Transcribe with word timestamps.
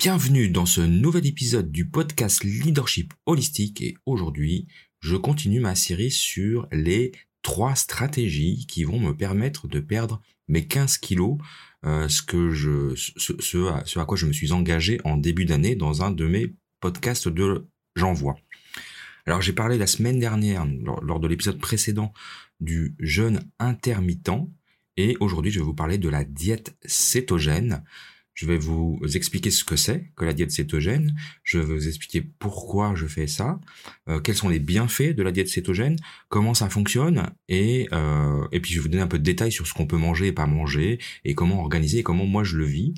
Bienvenue 0.00 0.48
dans 0.48 0.64
ce 0.64 0.80
nouvel 0.80 1.26
épisode 1.26 1.70
du 1.70 1.86
podcast 1.86 2.42
Leadership 2.42 3.12
Holistique 3.26 3.82
et 3.82 3.98
aujourd'hui, 4.06 4.66
je 5.00 5.14
continue 5.14 5.60
ma 5.60 5.74
série 5.74 6.10
sur 6.10 6.66
les 6.72 7.12
trois 7.42 7.74
stratégies 7.74 8.66
qui 8.66 8.84
vont 8.84 8.98
me 8.98 9.14
permettre 9.14 9.68
de 9.68 9.78
perdre 9.78 10.22
mes 10.48 10.66
15 10.66 10.96
kilos, 10.96 11.36
euh, 11.84 12.08
ce 12.08 12.22
que 12.22 12.48
je, 12.48 12.94
ce, 12.96 13.66
à, 13.66 13.82
ce 13.84 13.98
à 13.98 14.06
quoi 14.06 14.16
je 14.16 14.24
me 14.24 14.32
suis 14.32 14.52
engagé 14.52 15.02
en 15.04 15.18
début 15.18 15.44
d'année 15.44 15.74
dans 15.74 16.02
un 16.02 16.10
de 16.10 16.26
mes 16.26 16.54
podcasts 16.80 17.28
de 17.28 17.68
J'envoie. 17.94 18.36
Alors 19.26 19.42
j'ai 19.42 19.52
parlé 19.52 19.76
la 19.76 19.86
semaine 19.86 20.18
dernière, 20.18 20.64
lors 21.02 21.20
de 21.20 21.28
l'épisode 21.28 21.58
précédent, 21.58 22.14
du 22.58 22.94
jeûne 23.00 23.40
intermittent 23.58 24.48
et 24.96 25.18
aujourd'hui 25.20 25.52
je 25.52 25.58
vais 25.58 25.66
vous 25.66 25.74
parler 25.74 25.98
de 25.98 26.08
la 26.08 26.24
diète 26.24 26.74
cétogène. 26.86 27.84
Je 28.34 28.46
vais 28.46 28.58
vous 28.58 28.98
expliquer 29.14 29.50
ce 29.50 29.64
que 29.64 29.76
c'est 29.76 30.12
que 30.16 30.24
la 30.24 30.32
diète 30.32 30.50
cétogène. 30.50 31.14
Je 31.42 31.58
vais 31.58 31.64
vous 31.64 31.88
expliquer 31.88 32.22
pourquoi 32.38 32.94
je 32.94 33.06
fais 33.06 33.26
ça, 33.26 33.60
euh, 34.08 34.20
quels 34.20 34.34
sont 34.34 34.48
les 34.48 34.58
bienfaits 34.58 35.14
de 35.14 35.22
la 35.22 35.32
diète 35.32 35.48
cétogène, 35.48 35.96
comment 36.28 36.54
ça 36.54 36.70
fonctionne, 36.70 37.30
et, 37.48 37.88
euh, 37.92 38.46
et 38.52 38.60
puis 38.60 38.72
je 38.72 38.78
vais 38.78 38.82
vous 38.82 38.88
donner 38.88 39.02
un 39.02 39.08
peu 39.08 39.18
de 39.18 39.24
détails 39.24 39.52
sur 39.52 39.66
ce 39.66 39.74
qu'on 39.74 39.86
peut 39.86 39.96
manger 39.96 40.28
et 40.28 40.32
pas 40.32 40.46
manger, 40.46 40.98
et 41.24 41.34
comment 41.34 41.60
organiser, 41.60 41.98
et 41.98 42.02
comment 42.02 42.26
moi 42.26 42.44
je 42.44 42.56
le 42.56 42.64
vis, 42.64 42.94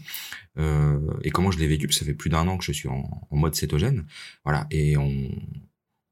euh, 0.58 0.98
et 1.22 1.30
comment 1.30 1.50
je 1.50 1.58
l'ai 1.58 1.66
vécu, 1.66 1.86
parce 1.86 1.98
que 1.98 2.04
ça 2.04 2.10
fait 2.10 2.16
plus 2.16 2.30
d'un 2.30 2.46
an 2.46 2.58
que 2.58 2.64
je 2.64 2.72
suis 2.72 2.88
en, 2.88 3.26
en, 3.30 3.36
mode 3.36 3.54
cétogène. 3.54 4.06
Voilà, 4.44 4.66
et 4.70 4.96
on, 4.96 5.30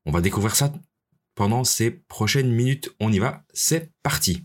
on 0.07 0.11
va 0.11 0.21
découvrir 0.21 0.57
ça 0.57 0.73
pendant 1.35 1.65
ces 1.65 1.91
prochaines 1.91 2.53
minutes. 2.53 2.95
On 3.01 3.13
y 3.13 3.19
va, 3.19 3.45
c'est 3.53 3.91
parti 4.03 4.45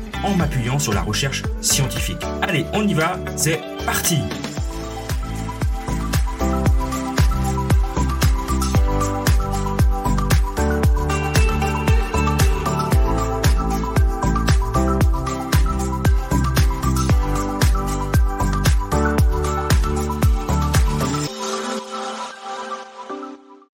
en 0.23 0.35
m'appuyant 0.35 0.79
sur 0.79 0.93
la 0.93 1.01
recherche 1.01 1.43
scientifique. 1.61 2.23
Allez, 2.41 2.65
on 2.73 2.87
y 2.87 2.93
va, 2.93 3.19
c'est 3.35 3.59
parti 3.85 4.19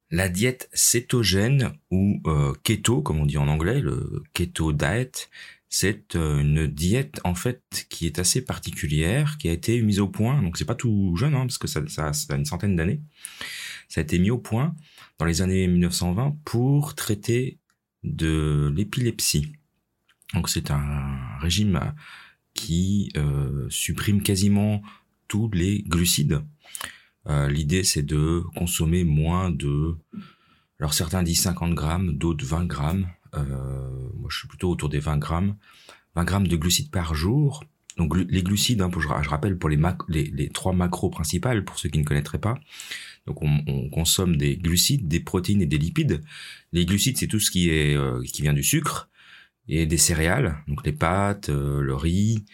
La 0.10 0.30
diète 0.30 0.68
cétogène 0.74 1.74
ou 1.92 2.20
euh, 2.26 2.52
keto, 2.64 3.02
comme 3.02 3.20
on 3.20 3.26
dit 3.26 3.38
en 3.38 3.48
anglais, 3.48 3.80
le 3.80 4.24
keto 4.34 4.74
diet, 4.74 5.30
c'est 5.70 6.16
euh, 6.16 6.40
une 6.40 6.68
diète 6.68 7.20
en 7.24 7.36
fait 7.36 7.62
qui 7.90 8.06
est 8.06 8.20
assez 8.20 8.44
particulière, 8.44 9.38
qui 9.38 9.50
a 9.50 9.52
été 9.52 9.82
mise 9.82 10.00
au 10.00 10.08
point. 10.08 10.42
Donc 10.42 10.58
c'est 10.58 10.66
pas 10.66 10.76
tout 10.76 11.16
jeune, 11.18 11.36
hein, 11.36 11.42
parce 11.42 11.58
que 11.58 11.68
ça, 11.68 11.82
ça, 11.88 12.14
ça, 12.14 12.34
a 12.34 12.38
une 12.38 12.46
centaine 12.46 12.76
d'années. 12.76 13.02
Ça 13.90 14.02
a 14.02 14.04
été 14.04 14.20
mis 14.20 14.32
au 14.32 14.38
point 14.38 14.76
dans 15.18 15.26
les 15.26 15.42
années 15.42 15.68
1920 15.68 16.38
pour 16.46 16.96
traiter 16.96 17.60
de 18.04 18.72
l'épilepsie. 18.76 19.54
Donc 20.34 20.50
c'est 20.50 20.72
un 20.72 21.38
régime 21.40 21.94
qui 22.54 23.12
euh, 23.18 23.68
supprime 23.70 24.22
quasiment 24.22 24.82
tous 25.28 25.50
les 25.52 25.84
glucides. 25.84 26.42
Euh, 27.28 27.50
L'idée 27.50 27.84
c'est 27.84 28.04
de 28.04 28.44
consommer 28.56 29.04
moins 29.04 29.50
de... 29.50 29.96
Alors 30.80 30.94
certains 30.94 31.24
disent 31.24 31.42
50 31.42 31.74
grammes, 31.74 32.18
d'autres 32.18 32.46
20 32.46 32.66
grammes 32.66 33.08
moi, 33.34 34.30
je 34.30 34.38
suis 34.38 34.48
plutôt 34.48 34.70
autour 34.70 34.90
des 34.90 35.00
20 35.00 35.18
grammes. 35.18 35.56
20 36.16 36.24
grammes 36.24 36.48
de 36.48 36.56
glucides 36.56 36.92
par 36.92 37.16
jour. 37.16 37.64
Donc 37.98 38.16
les 38.16 38.44
glucides, 38.44 38.82
hein, 38.82 38.92
je, 38.96 39.08
rappelle 39.08 39.58
pour 39.58 39.70
les, 39.70 39.78
les, 40.08 40.50
trois 40.50 40.74
macros 40.74 41.10
principales, 41.10 41.66
pour 41.66 41.80
ceux 41.80 41.90
qui 41.90 41.98
ne 41.98 42.04
connaîtraient 42.04 42.38
pas. 42.38 42.60
Donc 43.26 43.42
on, 43.42 43.90
consomme 43.90 44.38
des 44.38 44.56
glucides, 44.56 45.08
des 45.08 45.20
protéines 45.20 45.62
et 45.64 45.66
des 45.66 45.80
lipides. 45.80 46.22
Les 46.74 46.86
glucides, 46.86 47.18
c'est 47.18 47.28
tout 47.28 47.40
ce 47.40 47.50
qui 47.50 47.70
est 47.70 47.98
euh, 47.98 48.22
qui 48.24 48.44
vient 48.44 48.54
du 48.54 48.64
sucre 48.64 49.10
et 49.68 49.86
des 49.86 49.98
céréales, 49.98 50.64
donc 50.68 50.86
les 50.86 50.94
pâtes, 50.94 51.50
euh, 51.50 51.82
le 51.82 51.96
riz, 51.96 52.46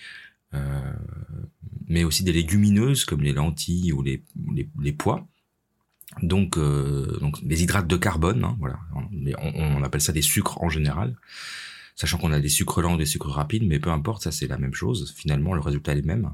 mais 1.88 2.04
aussi 2.04 2.24
des 2.24 2.32
légumineuses 2.32 3.06
comme 3.06 3.22
les 3.22 3.34
lentilles 3.34 3.92
ou 3.92 4.04
les, 4.04 4.24
les 4.80 4.94
pois 4.94 5.28
donc, 6.22 6.58
euh, 6.58 7.18
donc 7.20 7.40
les 7.42 7.64
hydrates 7.64 7.88
de 7.88 7.98
carbone, 7.98 8.44
hein, 8.44 8.56
voilà, 8.60 8.80
on, 8.96 9.78
on, 9.78 9.84
appelle 9.84 10.02
ça 10.02 10.12
des 10.12 10.22
sucres 10.22 10.62
en 10.62 10.70
général, 10.70 11.16
sachant 11.96 12.18
qu'on 12.18 12.32
a 12.32 12.40
des 12.40 12.50
sucres 12.50 12.82
lents, 12.82 12.98
des 12.98 13.06
sucres 13.06 13.30
rapides, 13.30 13.66
mais 13.66 13.80
peu 13.80 13.90
importe, 13.90 14.24
ça 14.24 14.32
c'est 14.32 14.48
la 14.48 14.58
même 14.58 14.74
chose. 14.74 15.14
Finalement, 15.16 15.54
le 15.54 15.62
résultat 15.62 15.94
est 15.94 16.02
le 16.02 16.04
même. 16.04 16.32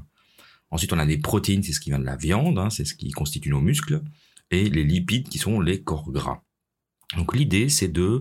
Ensuite, 0.70 0.92
on 0.92 0.98
a 0.98 1.06
des 1.06 1.18
protéines, 1.18 1.62
c'est 1.62 1.72
ce 1.72 1.80
qui 1.80 1.90
vient 1.90 1.98
de 1.98 2.04
la 2.04 2.16
viande, 2.16 2.58
hein, 2.58 2.70
c'est 2.70 2.84
ce 2.84 2.94
qui 2.94 3.10
constitue 3.10 3.50
nos 3.50 3.60
muscles, 3.60 4.02
et 4.50 4.68
les 4.68 4.84
lipides 4.84 5.28
qui 5.28 5.38
sont 5.38 5.60
les 5.60 5.82
corps 5.82 6.10
gras. 6.10 6.42
Donc 7.16 7.34
l'idée, 7.34 7.68
c'est 7.68 7.88
de 7.88 8.20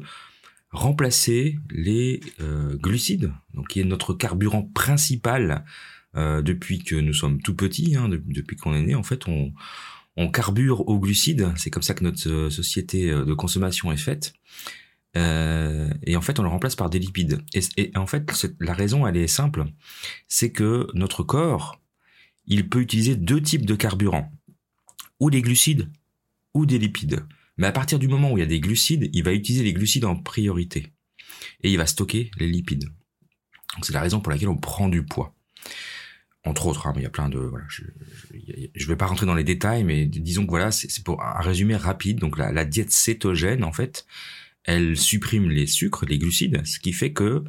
remplacer 0.71 1.59
les 1.69 2.21
euh, 2.41 2.75
glucides, 2.77 3.31
donc 3.53 3.69
qui 3.69 3.79
est 3.79 3.85
notre 3.85 4.13
carburant 4.13 4.63
principal 4.63 5.65
euh, 6.15 6.41
depuis 6.41 6.79
que 6.79 6.95
nous 6.95 7.13
sommes 7.13 7.41
tout 7.41 7.55
petits, 7.55 7.95
hein, 7.95 8.09
depuis 8.09 8.55
qu'on 8.55 8.73
est 8.73 8.81
né. 8.81 8.95
En 8.95 9.03
fait, 9.03 9.27
on 9.27 9.53
on 10.19 10.29
carbure 10.29 10.85
aux 10.89 10.99
glucides, 10.99 11.49
c'est 11.55 11.69
comme 11.69 11.81
ça 11.81 11.93
que 11.93 12.03
notre 12.03 12.29
euh, 12.29 12.49
société 12.49 13.09
euh, 13.09 13.23
de 13.23 13.33
consommation 13.33 13.89
est 13.93 13.97
faite. 13.97 14.33
Euh, 15.15 15.89
et 16.03 16.17
en 16.17 16.21
fait, 16.21 16.39
on 16.39 16.43
le 16.43 16.49
remplace 16.49 16.75
par 16.75 16.89
des 16.89 16.99
lipides. 16.99 17.41
Et, 17.77 17.91
en 17.95 18.05
fait, 18.05 18.29
la 18.59 18.73
raison, 18.73 19.07
elle 19.07 19.15
est 19.15 19.27
simple, 19.27 19.63
c'est 20.27 20.51
que 20.51 20.87
notre 20.93 21.23
corps, 21.23 21.81
il 22.47 22.67
peut 22.67 22.81
utiliser 22.81 23.15
deux 23.15 23.41
types 23.41 23.65
de 23.65 23.75
carburants, 23.75 24.29
ou 25.21 25.29
des 25.29 25.41
glucides, 25.41 25.89
ou 26.53 26.65
des 26.65 26.79
lipides. 26.79 27.25
Mais 27.55 27.67
à 27.67 27.71
partir 27.71 27.97
du 27.97 28.09
moment 28.09 28.33
où 28.33 28.37
il 28.37 28.41
y 28.41 28.43
a 28.43 28.47
des 28.47 28.59
glucides, 28.59 29.09
il 29.13 29.23
va 29.23 29.31
utiliser 29.31 29.63
les 29.63 29.73
glucides 29.73 30.03
en 30.03 30.17
priorité, 30.17 30.91
et 31.63 31.71
il 31.71 31.77
va 31.77 31.85
stocker 31.85 32.29
les 32.37 32.47
lipides. 32.47 32.89
Donc 33.75 33.85
c'est 33.85 33.93
la 33.93 34.01
raison 34.01 34.19
pour 34.19 34.33
laquelle 34.33 34.49
on 34.49 34.57
prend 34.57 34.89
du 34.89 35.05
poids 35.05 35.33
entre 36.45 36.67
autres, 36.67 36.87
hein, 36.87 36.93
mais 36.95 37.01
il 37.01 37.03
y 37.03 37.07
a 37.07 37.11
plein 37.11 37.29
de. 37.29 37.51
Je 37.67 37.83
ne 37.83 38.87
vais 38.87 38.95
pas 38.95 39.05
rentrer 39.07 39.25
dans 39.25 39.35
les 39.35 39.43
détails, 39.43 39.83
mais 39.83 40.05
disons 40.05 40.45
que 40.45 40.49
voilà, 40.49 40.71
c'est 40.71 41.03
pour 41.03 41.21
un 41.21 41.41
résumé 41.41 41.75
rapide. 41.75 42.19
Donc 42.19 42.37
la, 42.37 42.65
diète 42.65 42.91
cétogène, 42.91 43.63
en 43.63 43.73
fait, 43.73 44.05
elle 44.63 44.97
supprime 44.97 45.49
les 45.49 45.67
sucres, 45.67 46.05
les 46.05 46.17
glucides, 46.17 46.65
ce 46.65 46.79
qui 46.79 46.93
fait 46.93 47.11
que 47.11 47.43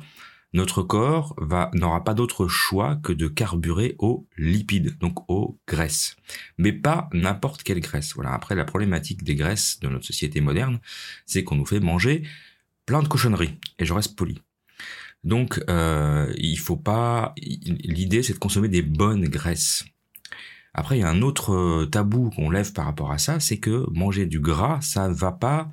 notre 0.53 0.83
corps 0.83 1.37
n'aura 1.75 2.03
pas 2.03 2.15
d'autre 2.15 2.49
choix 2.49 2.97
que 2.97 3.12
de 3.12 3.28
carburer 3.28 3.95
aux 4.01 4.27
lipides, 4.37 4.99
donc 4.99 5.31
aux 5.31 5.61
graisses, 5.69 6.17
mais 6.59 6.72
pas 6.72 7.09
n'importe 7.13 7.63
quelle 7.63 7.81
graisse. 7.81 8.15
Voilà. 8.15 8.33
Après, 8.33 8.57
la 8.57 8.65
problématique 8.65 9.22
des 9.22 9.36
graisses 9.36 9.78
de 9.78 9.89
notre 9.89 10.07
société 10.07 10.41
moderne, 10.41 10.81
c'est 11.27 11.45
qu'on 11.45 11.54
nous 11.54 11.66
fait 11.66 11.78
manger 11.78 12.25
plein 12.86 13.03
de 13.03 13.09
cochonneries, 13.09 13.57
et 13.78 13.84
je 13.84 13.95
reste 13.95 14.16
poli. 14.16 14.43
Donc, 15.25 15.63
euh, 15.69 16.33
il 16.39 16.59
faut 16.59 16.77
pas. 16.77 17.34
L'idée, 17.37 18.22
c'est 18.22 18.34
de 18.34 18.39
consommer 18.39 18.69
des 18.69 18.83
bonnes 18.83 19.28
graisses. 19.28 19.84
Après, 20.72 20.99
il 20.99 21.01
y 21.01 21.05
a 21.05 21.09
un 21.09 21.22
autre 21.22 21.53
euh, 21.53 21.87
tabou 21.87 22.31
qu'on 22.31 22.51
lève 22.51 22.72
par 22.72 22.84
rapport 22.84 23.11
à 23.11 23.19
ça, 23.19 23.41
c'est 23.41 23.59
que 23.59 23.84
manger 23.91 24.27
du 24.27 24.41
gras, 24.41 24.81
ça 24.81 25.09
ne 25.09 25.15
va 25.15 25.33
pas, 25.33 25.69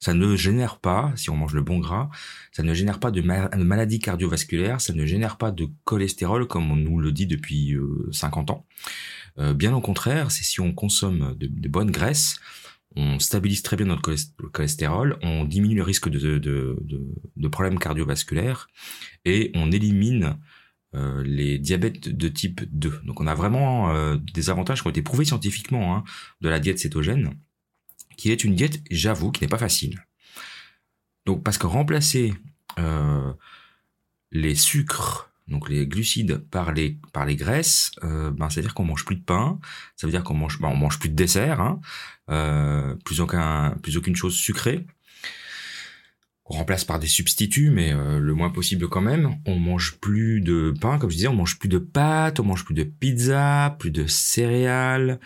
ça 0.00 0.12
ne 0.12 0.34
génère 0.34 0.78
pas, 0.78 1.12
si 1.16 1.30
on 1.30 1.36
mange 1.36 1.54
le 1.54 1.62
bon 1.62 1.78
gras, 1.78 2.10
ça 2.52 2.62
ne 2.62 2.74
génère 2.74 2.98
pas 2.98 3.10
de, 3.12 3.20
maladies 3.20 4.00
cardiovasculaires, 4.00 4.80
ça 4.80 4.92
ne 4.92 5.06
génère 5.06 5.36
pas 5.36 5.52
de 5.52 5.68
cholestérol 5.84 6.48
comme 6.48 6.70
on 6.70 6.76
nous 6.76 6.98
le 6.98 7.12
dit 7.12 7.26
depuis 7.26 7.76
50 8.10 8.50
euh, 8.50 8.52
ans. 8.52 8.66
Euh, 9.38 9.54
bien 9.54 9.74
au 9.74 9.80
contraire, 9.80 10.30
c'est 10.30 10.44
si 10.44 10.60
on 10.60 10.72
consomme 10.72 11.34
de, 11.38 11.46
de 11.46 11.68
bonnes 11.68 11.90
graisses, 11.90 12.40
on 12.96 13.18
stabilise 13.18 13.62
très 13.62 13.76
bien 13.76 13.86
notre 13.86 14.14
cholestérol, 14.52 15.18
on 15.22 15.44
diminue 15.44 15.76
le 15.76 15.82
risque 15.82 16.08
de, 16.08 17.48
problèmes 17.50 17.78
cardiovasculaires 17.78 18.68
et 19.24 19.50
on 19.54 19.72
élimine 19.72 20.38
les 21.24 21.58
diabètes 21.58 22.08
de 22.08 22.28
type 22.28 22.62
2. 22.70 23.00
Donc 23.04 23.20
on 23.20 23.26
a 23.26 23.34
vraiment 23.34 24.14
des 24.16 24.48
avantages 24.48 24.80
qui 24.80 24.86
ont 24.86 24.90
été 24.90 25.02
prouvés 25.02 25.24
scientifiquement 25.24 25.96
hein, 25.96 26.04
de 26.40 26.48
la 26.48 26.60
diète 26.60 26.78
cétogène, 26.78 27.34
qui 28.16 28.30
est 28.30 28.44
une 28.44 28.54
diète, 28.54 28.80
j'avoue, 28.90 29.32
qui 29.32 29.42
n'est 29.42 29.48
pas 29.48 29.58
facile. 29.58 30.06
Donc 31.26 31.42
parce 31.42 31.58
que 31.58 31.66
remplacer 31.66 32.32
les 34.30 34.54
sucres 34.54 35.33
donc 35.48 35.68
les 35.68 35.86
glucides 35.86 36.38
par 36.38 36.72
les 36.72 36.98
par 37.12 37.26
les 37.26 37.36
graisses, 37.36 37.92
euh, 38.02 38.30
ben 38.30 38.48
c'est 38.48 38.60
à 38.60 38.62
dire 38.62 38.74
qu'on 38.74 38.84
mange 38.84 39.04
plus 39.04 39.16
de 39.16 39.22
pain, 39.22 39.58
ça 39.96 40.06
veut 40.06 40.10
dire 40.10 40.24
qu'on 40.24 40.34
mange 40.34 40.60
ben, 40.60 40.68
on 40.68 40.76
mange 40.76 40.98
plus 40.98 41.10
de 41.10 41.14
dessert, 41.14 41.60
hein, 41.60 41.80
euh, 42.30 42.94
plus 43.04 43.20
aucun 43.20 43.76
plus 43.82 43.96
aucune 43.96 44.16
chose 44.16 44.34
sucrée. 44.34 44.86
On 46.46 46.54
remplace 46.54 46.84
par 46.84 46.98
des 46.98 47.06
substituts, 47.06 47.70
mais 47.70 47.92
euh, 47.92 48.18
le 48.18 48.34
moins 48.34 48.50
possible 48.50 48.88
quand 48.88 49.00
même. 49.00 49.36
On 49.46 49.58
mange 49.58 49.96
plus 49.98 50.42
de 50.42 50.74
pain, 50.78 50.98
comme 50.98 51.08
je 51.08 51.16
disais, 51.16 51.28
on 51.28 51.34
mange 51.34 51.58
plus 51.58 51.70
de 51.70 51.78
pâtes, 51.78 52.38
on 52.38 52.44
mange 52.44 52.66
plus 52.66 52.74
de 52.74 52.84
pizza, 52.84 53.74
plus 53.78 53.90
de 53.90 54.06
céréales, 54.06 55.20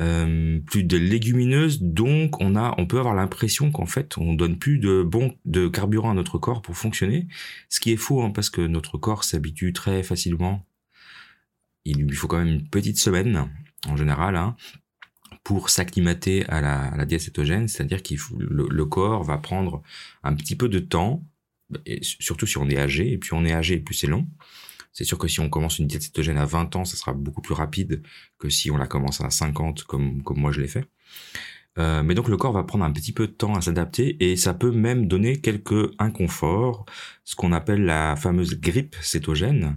euh, 0.00 0.58
plus 0.66 0.82
de 0.82 0.96
légumineuses, 0.96 1.80
donc 1.80 2.40
on 2.40 2.56
a, 2.56 2.74
on 2.78 2.86
peut 2.86 2.98
avoir 2.98 3.14
l'impression 3.14 3.70
qu'en 3.70 3.86
fait 3.86 4.18
on 4.18 4.34
donne 4.34 4.58
plus 4.58 4.78
de 4.78 5.02
bon 5.02 5.36
de 5.44 5.68
carburant 5.68 6.10
à 6.10 6.14
notre 6.14 6.36
corps 6.36 6.62
pour 6.62 6.76
fonctionner, 6.76 7.28
ce 7.68 7.78
qui 7.78 7.92
est 7.92 7.96
faux 7.96 8.22
hein, 8.22 8.30
parce 8.30 8.50
que 8.50 8.60
notre 8.60 8.98
corps 8.98 9.22
s'habitue 9.22 9.72
très 9.72 10.02
facilement. 10.02 10.66
Il 11.84 12.06
lui 12.06 12.16
faut 12.16 12.26
quand 12.26 12.38
même 12.38 12.48
une 12.48 12.68
petite 12.68 12.98
semaine 12.98 13.48
en 13.86 13.96
général 13.96 14.34
hein, 14.34 14.56
pour 15.44 15.70
s'acclimater 15.70 16.44
à 16.46 16.60
la, 16.60 16.80
à 16.80 16.96
la 16.96 17.04
diète 17.04 17.20
c'est-à-dire 17.20 18.02
qu'il 18.02 18.18
le, 18.38 18.66
le, 18.68 18.84
corps 18.86 19.22
va 19.22 19.38
prendre 19.38 19.82
un 20.24 20.34
petit 20.34 20.56
peu 20.56 20.68
de 20.68 20.78
temps, 20.80 21.22
et 21.86 22.00
surtout 22.02 22.46
si 22.46 22.58
on 22.58 22.68
est 22.68 22.78
âgé, 22.78 23.12
et 23.12 23.18
puis 23.18 23.32
on 23.32 23.44
est 23.44 23.52
âgé, 23.52 23.78
plus 23.78 23.94
c'est 23.94 24.06
long. 24.06 24.26
C'est 24.94 25.04
sûr 25.04 25.18
que 25.18 25.28
si 25.28 25.40
on 25.40 25.50
commence 25.50 25.78
une 25.80 25.88
diète 25.88 26.02
cétogène 26.02 26.38
à 26.38 26.46
20 26.46 26.76
ans, 26.76 26.84
ça 26.84 26.96
sera 26.96 27.12
beaucoup 27.12 27.42
plus 27.42 27.52
rapide 27.52 28.02
que 28.38 28.48
si 28.48 28.70
on 28.70 28.76
la 28.76 28.86
commence 28.86 29.20
à 29.20 29.28
50 29.28 29.82
comme, 29.82 30.22
comme 30.22 30.38
moi 30.38 30.52
je 30.52 30.60
l'ai 30.60 30.68
fait. 30.68 30.86
Euh, 31.78 32.04
mais 32.04 32.14
donc 32.14 32.28
le 32.28 32.36
corps 32.36 32.52
va 32.52 32.62
prendre 32.62 32.84
un 32.84 32.92
petit 32.92 33.12
peu 33.12 33.26
de 33.26 33.32
temps 33.32 33.56
à 33.56 33.60
s'adapter 33.60 34.16
et 34.20 34.36
ça 34.36 34.54
peut 34.54 34.70
même 34.70 35.08
donner 35.08 35.40
quelques 35.40 35.90
inconforts, 35.98 36.86
ce 37.24 37.34
qu'on 37.34 37.52
appelle 37.52 37.84
la 37.84 38.14
fameuse 38.14 38.60
grippe 38.60 38.94
cétogène. 39.02 39.76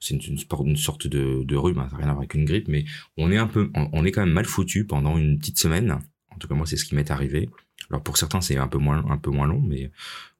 C'est 0.00 0.26
une, 0.26 0.76
sorte 0.76 1.06
de, 1.06 1.42
de 1.42 1.56
rhume, 1.56 1.78
hein, 1.78 1.86
ça 1.88 1.96
n'a 1.96 1.98
rien 1.98 2.08
à 2.08 2.12
voir 2.12 2.18
avec 2.18 2.34
une 2.34 2.44
grippe, 2.44 2.68
mais 2.68 2.84
on 3.16 3.30
est 3.30 3.38
un 3.38 3.46
peu, 3.46 3.70
on, 3.74 4.04
est 4.04 4.12
quand 4.12 4.20
même 4.20 4.34
mal 4.34 4.44
foutu 4.44 4.84
pendant 4.84 5.16
une 5.16 5.38
petite 5.38 5.58
semaine. 5.58 5.98
En 6.34 6.38
tout 6.38 6.48
cas 6.48 6.54
moi 6.54 6.66
c'est 6.66 6.76
ce 6.76 6.84
qui 6.84 6.94
m'est 6.96 7.10
arrivé. 7.10 7.48
Alors 7.90 8.02
pour 8.02 8.16
certains 8.16 8.40
c'est 8.40 8.56
un 8.56 8.68
peu 8.68 8.78
moins 8.78 9.04
un 9.08 9.18
peu 9.18 9.30
moins 9.30 9.46
long, 9.46 9.60
mais 9.60 9.90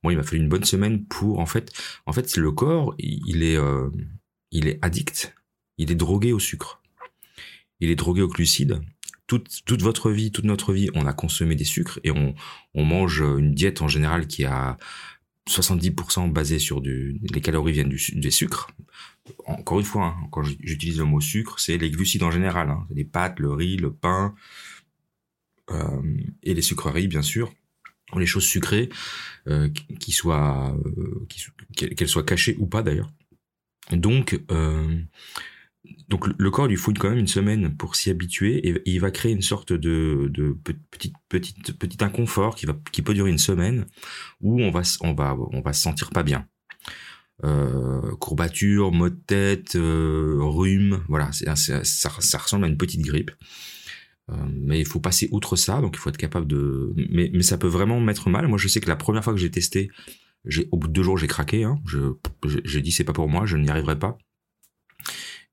moi 0.02 0.12
il 0.12 0.16
m'a 0.16 0.22
fallu 0.22 0.42
une 0.42 0.48
bonne 0.48 0.64
semaine 0.64 1.04
pour 1.04 1.38
en 1.38 1.46
fait 1.46 1.72
en 2.06 2.12
fait 2.12 2.36
le 2.36 2.52
corps 2.52 2.94
il 2.98 3.42
est 3.42 3.56
euh, 3.56 3.88
il 4.50 4.68
est 4.68 4.78
addict, 4.82 5.34
il 5.78 5.90
est 5.90 5.96
drogué 5.96 6.32
au 6.32 6.38
sucre, 6.38 6.80
il 7.80 7.90
est 7.90 7.96
drogué 7.96 8.22
au 8.22 8.28
glucides. 8.28 8.80
Toute, 9.26 9.64
toute 9.64 9.82
votre 9.82 10.12
vie, 10.12 10.30
toute 10.30 10.44
notre 10.44 10.72
vie, 10.72 10.88
on 10.94 11.04
a 11.04 11.12
consommé 11.12 11.56
des 11.56 11.64
sucres 11.64 11.98
et 12.04 12.12
on, 12.12 12.36
on 12.74 12.84
mange 12.84 13.22
une 13.22 13.54
diète 13.54 13.82
en 13.82 13.88
général 13.88 14.28
qui 14.28 14.44
a 14.44 14.76
70% 15.48 16.32
basée 16.32 16.58
sur 16.58 16.80
du, 16.80 17.20
les 17.32 17.40
calories 17.40 17.72
viennent 17.72 17.88
du, 17.88 18.00
des 18.14 18.30
sucres. 18.30 18.70
Encore 19.46 19.80
une 19.80 19.84
fois, 19.84 20.06
hein, 20.06 20.28
quand 20.30 20.42
j'utilise 20.42 20.98
le 20.98 21.04
mot 21.04 21.20
sucre, 21.20 21.58
c'est 21.58 21.78
les 21.78 21.90
glucides 21.90 22.22
en 22.22 22.30
général, 22.30 22.70
hein, 22.70 22.86
les 22.90 23.04
pâtes, 23.04 23.38
le 23.38 23.52
riz, 23.52 23.76
le 23.76 23.92
pain 23.92 24.34
et 26.42 26.54
les 26.54 26.62
sucreries 26.62 27.08
bien 27.08 27.22
sûr, 27.22 27.52
les 28.16 28.26
choses 28.26 28.44
sucrées, 28.44 28.88
euh, 29.48 29.68
euh, 30.26 31.26
qu'elles 31.76 32.08
soient 32.08 32.22
cachées 32.24 32.56
ou 32.58 32.66
pas 32.66 32.82
d'ailleurs. 32.82 33.12
Donc, 33.92 34.40
euh, 34.50 35.00
donc 36.08 36.26
le 36.38 36.50
corps 36.50 36.66
lui 36.66 36.76
fouille 36.76 36.94
quand 36.94 37.10
même 37.10 37.18
une 37.18 37.28
semaine 37.28 37.76
pour 37.76 37.94
s'y 37.94 38.10
habituer 38.10 38.68
et, 38.68 38.82
il 38.86 39.00
va 39.00 39.10
créer 39.10 39.32
une 39.32 39.42
sorte 39.42 39.72
de, 39.72 40.28
de 40.32 40.56
petit, 40.64 41.12
inconfort 42.00 42.56
qui, 42.56 43.02
peut 43.02 43.14
durer 43.14 43.30
une 43.30 43.38
semaine 43.38 43.86
où 44.40 44.60
on 44.60 44.70
va, 44.70 44.82
se 44.84 44.98
sentir 45.72 46.10
pas 46.10 46.22
bien. 46.22 46.46
Euh, 47.44 48.16
courbature, 48.16 48.92
maux 48.92 49.10
de 49.10 49.20
tête, 49.26 49.76
euh, 49.76 50.38
rhume, 50.40 51.04
voilà, 51.08 51.30
ça, 51.32 52.08
ressemble 52.08 52.64
à 52.64 52.68
une 52.68 52.78
petite 52.78 53.02
grippe. 53.02 53.30
Euh, 54.30 54.34
mais 54.50 54.80
il 54.80 54.86
faut 54.86 55.00
passer 55.00 55.28
outre 55.30 55.56
ça, 55.56 55.80
donc 55.80 55.94
il 55.96 55.98
faut 55.98 56.10
être 56.10 56.16
capable 56.16 56.46
de. 56.46 56.92
Mais, 57.10 57.30
mais 57.32 57.42
ça 57.42 57.58
peut 57.58 57.68
vraiment 57.68 58.00
mettre 58.00 58.28
mal. 58.28 58.48
Moi, 58.48 58.58
je 58.58 58.68
sais 58.68 58.80
que 58.80 58.88
la 58.88 58.96
première 58.96 59.22
fois 59.22 59.32
que 59.32 59.38
j'ai 59.38 59.50
testé 59.50 59.90
au 60.70 60.76
bout 60.76 60.88
de 60.88 60.92
deux 60.92 61.02
jours, 61.02 61.18
j'ai 61.18 61.26
craqué. 61.26 61.64
Hein. 61.64 61.80
j'ai 62.64 62.80
dit 62.80 62.92
c'est 62.92 63.04
pas 63.04 63.12
pour 63.12 63.28
moi, 63.28 63.46
je 63.46 63.56
n'y 63.56 63.68
arriverai 63.68 63.98
pas. 63.98 64.18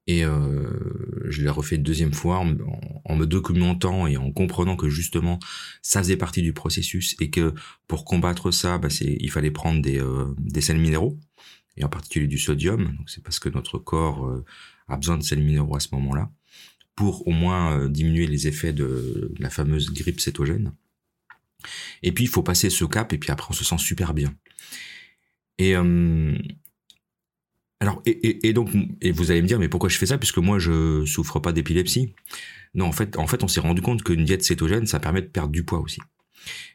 Et 0.05 0.25
euh, 0.25 1.23
je 1.29 1.41
l'ai 1.41 1.49
refait 1.49 1.77
une 1.77 1.83
deuxième 1.83 2.13
fois 2.13 2.39
en, 2.39 3.15
me 3.15 3.25
documentant 3.25 4.05
et 4.05 4.17
en 4.17 4.31
comprenant 4.31 4.75
que 4.75 4.89
justement 4.89 5.39
ça 5.81 6.01
faisait 6.01 6.17
partie 6.17 6.41
du 6.41 6.51
processus 6.51 7.15
et 7.21 7.29
que 7.29 7.53
pour 7.87 8.03
combattre 8.03 8.51
ça, 8.51 8.77
bah, 8.77 8.89
il 8.99 9.31
fallait 9.31 9.51
prendre 9.51 9.81
des, 9.81 9.99
euh, 9.99 10.35
des 10.39 10.59
sels 10.59 10.79
minéraux 10.79 11.17
et 11.77 11.85
en 11.85 11.89
particulier 11.89 12.27
du 12.27 12.37
sodium. 12.37 12.83
Donc 12.83 13.09
c'est 13.09 13.23
parce 13.23 13.39
que 13.39 13.47
notre 13.47 13.77
corps 13.77 14.27
euh, 14.27 14.43
a 14.89 14.97
besoin 14.97 15.17
de 15.17 15.23
sels 15.23 15.41
minéraux 15.41 15.77
à 15.77 15.79
ce 15.79 15.89
moment-là 15.93 16.29
pour 16.95 17.27
au 17.27 17.31
moins 17.31 17.79
euh, 17.79 17.89
diminuer 17.89 18.27
les 18.27 18.47
effets 18.47 18.73
de 18.73 19.31
la 19.39 19.49
fameuse 19.49 19.91
grippe 19.91 20.19
cétogène. 20.19 20.73
Et 22.01 22.11
puis 22.11 22.25
il 22.25 22.27
faut 22.27 22.43
passer 22.43 22.69
ce 22.69 22.85
cap 22.85 23.13
et 23.13 23.17
puis 23.17 23.31
après 23.31 23.47
on 23.49 23.53
se 23.53 23.63
sent 23.63 23.77
super 23.77 24.13
bien. 24.13 24.33
Et 25.57 25.75
euh, 25.75 26.37
alors 27.79 28.01
et, 28.05 28.53
donc 28.53 28.69
et 29.01 29.11
vous 29.11 29.31
allez 29.31 29.41
me 29.41 29.47
dire 29.47 29.59
mais 29.59 29.69
pourquoi 29.69 29.89
je 29.89 29.97
fais 29.97 30.05
ça? 30.05 30.17
Puisque 30.17 30.37
moi 30.37 30.59
je 30.59 31.05
souffre 31.05 31.39
pas 31.39 31.51
d'épilepsie. 31.51 32.13
Non 32.73 32.85
en 32.85 32.91
fait 32.91 33.17
en 33.17 33.27
fait 33.27 33.43
on 33.43 33.47
s'est 33.47 33.61
rendu 33.61 33.81
compte 33.81 34.03
qu'une 34.03 34.25
diète 34.25 34.43
cétogène 34.43 34.85
ça 34.85 34.99
permet 34.99 35.21
de 35.21 35.27
perdre 35.27 35.51
du 35.51 35.63
poids 35.63 35.79
aussi. 35.79 35.99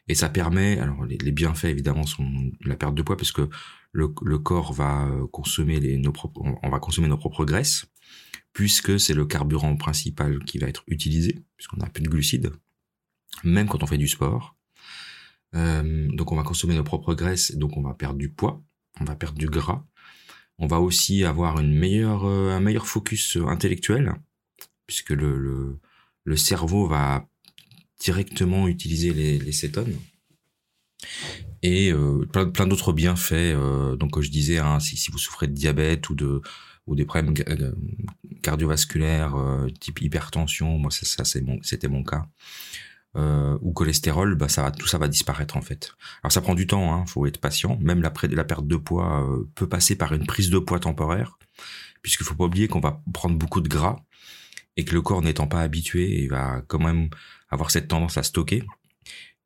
Et 0.07 0.15
ça 0.15 0.29
permet 0.29 0.79
alors 0.79 1.05
les, 1.05 1.31
bienfaits 1.31 1.65
évidemment 1.65 2.05
sont 2.05 2.51
la 2.65 2.75
perte 2.75 2.95
de 2.95 3.03
poids 3.03 3.17
parce 3.17 3.31
que 3.31 3.47
le, 3.91 4.07
corps 4.07 4.73
va 4.73 5.09
consommer 5.31 5.79
les, 5.79 5.97
nos 5.97 6.11
propres 6.11 6.41
on 6.63 6.69
va 6.69 6.79
consommer 6.79 7.07
nos 7.07 7.17
propres 7.17 7.45
graisses 7.45 7.85
puisque 8.59 8.99
c'est 8.99 9.13
le 9.13 9.25
carburant 9.25 9.77
principal 9.77 10.43
qui 10.43 10.57
va 10.57 10.67
être 10.67 10.83
utilisé 10.87 11.39
puisqu'on 11.55 11.77
n'a 11.77 11.87
plus 11.87 12.03
de 12.03 12.09
glucides 12.09 12.51
même 13.45 13.69
quand 13.69 13.83
on 13.83 13.87
fait 13.87 13.97
du 13.97 14.09
sport. 14.09 14.57
Euh, 15.55 16.09
donc 16.11 16.33
on 16.33 16.35
va 16.35 16.43
consommer 16.43 16.75
nos 16.75 16.83
propres 16.83 17.13
graisses, 17.13 17.55
donc 17.55 17.77
on 17.77 17.81
va 17.81 17.93
perdre 17.93 18.17
du 18.17 18.27
poids, 18.27 18.61
on 18.99 19.05
va 19.05 19.15
perdre 19.15 19.37
du 19.37 19.47
gras. 19.47 19.85
On 20.57 20.67
va 20.67 20.81
aussi 20.81 21.23
avoir 21.23 21.59
euh, 21.59 22.49
un 22.51 22.59
meilleur 22.59 22.85
focus 22.85 23.37
intellectuel, 23.47 24.15
puisque 24.87 25.11
le, 25.11 25.79
cerveau 26.35 26.85
va 26.85 27.29
directement 28.01 28.67
utiliser 28.67 29.13
les, 29.13 29.51
cétones. 29.53 29.95
Et 31.61 31.93
euh, 31.93 32.25
plein, 32.25 32.67
d'autres 32.67 32.91
bienfaits. 32.91 33.55
Donc, 33.97 34.11
comme 34.11 34.21
je 34.21 34.29
disais, 34.29 34.57
hein, 34.57 34.81
si, 34.81 35.09
vous 35.11 35.17
souffrez 35.17 35.47
de 35.47 35.53
diabète 35.53 36.09
ou 36.09 36.15
de 36.15 36.41
ou 36.89 36.95
des 36.95 37.05
problèmes 37.05 37.33
cardiovasculaires 38.41 39.35
type 39.79 40.01
hypertension, 40.01 40.77
moi 40.77 40.91
ça, 40.91 41.23
c'était 41.23 41.87
mon 41.87 42.03
cas 42.03 42.25
euh, 43.15 43.57
ou 43.61 43.73
cholestérol, 43.73 44.35
bah 44.35 44.47
tout 44.77 44.87
ça 44.87 44.99
va 44.99 45.07
disparaître 45.07 45.57
en 45.57 45.61
fait. 45.61 45.93
Alors 46.21 46.31
ça 46.31 46.41
prend 46.41 46.53
du 46.53 46.67
temps, 46.67 46.93
hein, 46.93 47.05
faut 47.07 47.25
être 47.25 47.39
patient. 47.39 47.77
Même 47.81 48.01
la, 48.03 48.11
perte 48.11 48.67
de 48.67 48.75
poids 48.75 49.27
euh, 49.27 49.49
peut 49.55 49.67
passer 49.67 49.95
par 49.95 50.13
une 50.13 50.27
prise 50.27 50.51
de 50.51 50.59
poids 50.59 50.79
temporaire, 50.79 51.39
puisqu'il 52.03 52.23
faut 52.23 52.35
pas 52.35 52.45
oublier 52.45 52.67
qu'on 52.67 52.79
va 52.79 53.01
prendre 53.11 53.35
beaucoup 53.35 53.61
de 53.61 53.67
gras 53.67 53.97
et 54.77 54.85
que 54.85 54.93
le 54.93 55.01
corps 55.01 55.23
n'étant 55.23 55.47
pas 55.47 55.61
habitué, 55.61 56.23
il 56.23 56.29
va 56.29 56.61
quand 56.67 56.79
même 56.79 57.09
avoir 57.49 57.71
cette 57.71 57.87
tendance 57.87 58.17
à 58.17 58.23
stocker 58.23 58.63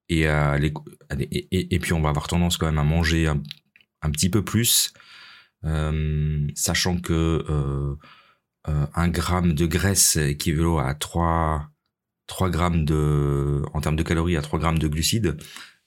et, 0.10 1.80
puis 1.82 1.94
on 1.94 2.02
va 2.02 2.10
avoir 2.10 2.28
tendance 2.28 2.58
quand 2.58 2.66
même 2.66 2.78
à 2.78 2.84
manger 2.84 3.28
un, 3.28 4.12
petit 4.12 4.30
peu 4.30 4.44
plus, 4.44 4.94
euh, 4.98 5.00
sachant 6.56 6.98
que 7.00 7.14
euh, 7.14 7.96
euh 8.68 8.86
un 8.96 9.08
gramme 9.10 9.54
de 9.54 9.66
graisse 9.66 10.16
équivaut 10.16 10.80
à 10.80 10.94
3 10.94 11.70
3 12.28 12.50
grammes 12.50 12.86
de, 12.86 13.64
en 13.74 13.82
termes 13.82 13.96
de 13.96 14.04
calories 14.04 14.38
à 14.38 14.42
3 14.42 14.60
grammes 14.60 14.80
de 14.80 14.88
glucides. 14.88 15.38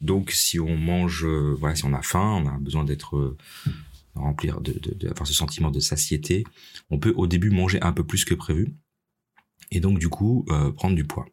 Donc, 0.01 0.31
si 0.31 0.61
on 0.61 0.77
mange, 0.77 1.25
euh, 1.25 1.57
voilà, 1.59 1.75
si 1.75 1.85
on 1.85 1.93
a 1.95 2.03
faim, 2.03 2.43
on 2.45 2.47
a 2.47 2.59
besoin 2.59 2.85
d'être 2.85 3.17
euh, 3.17 3.37
remplir, 4.15 4.61
de, 4.61 4.73
de, 4.73 4.95
de, 4.95 5.13
ce 5.25 5.33
sentiment 5.33 5.71
de 5.71 5.81
satiété, 5.81 6.45
on 6.91 6.99
peut 6.99 7.15
au 7.17 7.27
début 7.27 7.51
manger 7.51 7.81
un 7.83 7.93
peu 7.93 8.05
plus 8.05 8.25
que 8.25 8.35
prévu, 8.35 8.75
et 9.71 9.81
donc 9.81 9.99
du 9.99 10.09
coup 10.09 10.45
euh, 10.51 10.71
prendre 10.71 10.95
du 10.95 11.05
poids. 11.05 11.27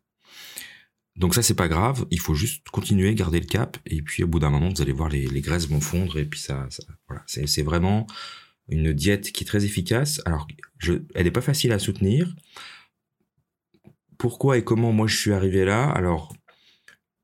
Donc 1.16 1.36
ça 1.36 1.44
c'est 1.44 1.54
pas 1.54 1.68
grave, 1.68 2.06
il 2.10 2.20
faut 2.20 2.34
juste 2.34 2.68
continuer, 2.70 3.14
garder 3.14 3.40
le 3.40 3.46
cap, 3.46 3.78
et 3.86 4.02
puis 4.02 4.24
au 4.24 4.28
bout 4.28 4.40
d'un 4.40 4.50
moment 4.50 4.70
vous 4.70 4.82
allez 4.82 4.94
voir 4.94 5.10
les, 5.10 5.42
graisses 5.42 5.68
vont 5.68 5.82
fondre, 5.82 6.18
et 6.18 6.26
puis 6.26 6.40
ça, 6.40 6.68
voilà, 7.08 7.24
c'est 7.28 7.62
vraiment 7.62 8.08
une 8.70 8.94
diète 8.94 9.32
qui 9.32 9.44
est 9.44 9.48
très 9.48 9.66
efficace. 9.66 10.22
Alors, 10.26 10.48
elle 11.14 11.28
est 11.28 11.32
pas 11.32 11.42
facile 11.42 11.72
à 11.72 11.80
soutenir 11.80 12.34
pourquoi 14.24 14.58
et 14.58 14.64
comment 14.64 14.94
moi 14.94 15.06
je 15.06 15.18
suis 15.18 15.34
arrivé 15.34 15.66
là? 15.66 15.90
Alors, 15.90 16.34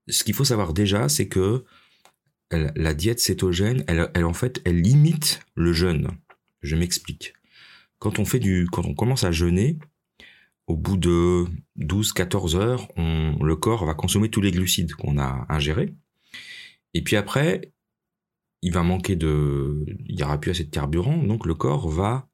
ce 0.10 0.26
qu'il 0.26 0.34
faut 0.34 0.44
savoir 0.44 0.74
déjà, 0.74 1.08
c'est 1.08 1.30
que 1.30 1.64
la 2.52 2.94
diète 2.94 3.22
cétogène, 3.22 3.86
elle, 3.88 4.26
en 4.26 4.34
fait, 4.34 4.62
elle 4.66 4.82
limite 4.82 5.40
le 5.56 5.72
jeûne. 5.72 6.10
Je 6.62 6.76
m'explique. 6.76 7.36
quand 8.00 8.20
on 8.20 8.26
fait 8.26 8.40
du, 8.40 8.68
quand 8.70 8.86
on 8.86 8.96
commence 8.96 9.24
à 9.24 9.32
jeûner, 9.32 9.78
au 10.70 10.78
bout 10.78 10.98
de 10.98 11.46
12-14 11.80 12.56
heures, 12.56 12.88
le 12.96 13.56
corps 13.56 13.86
va 13.86 13.96
consommer 13.96 14.30
tous 14.30 14.40
les 14.40 14.52
glucides 14.52 14.94
qu'on 14.94 15.18
a 15.18 15.48
ingérés. 15.50 15.96
Et 16.94 17.04
puis 17.04 17.16
après, 17.16 17.74
il 18.62 18.72
va 18.72 18.84
manquer 18.84 19.16
de, 19.16 19.84
il 20.06 20.16
n'y 20.16 20.24
aura 20.24 20.40
plus 20.40 20.52
assez 20.52 20.64
de 20.64 20.70
carburant, 20.70 21.18
donc 21.24 21.48
le 21.48 21.56
corps 21.56 21.90
va 21.90 22.30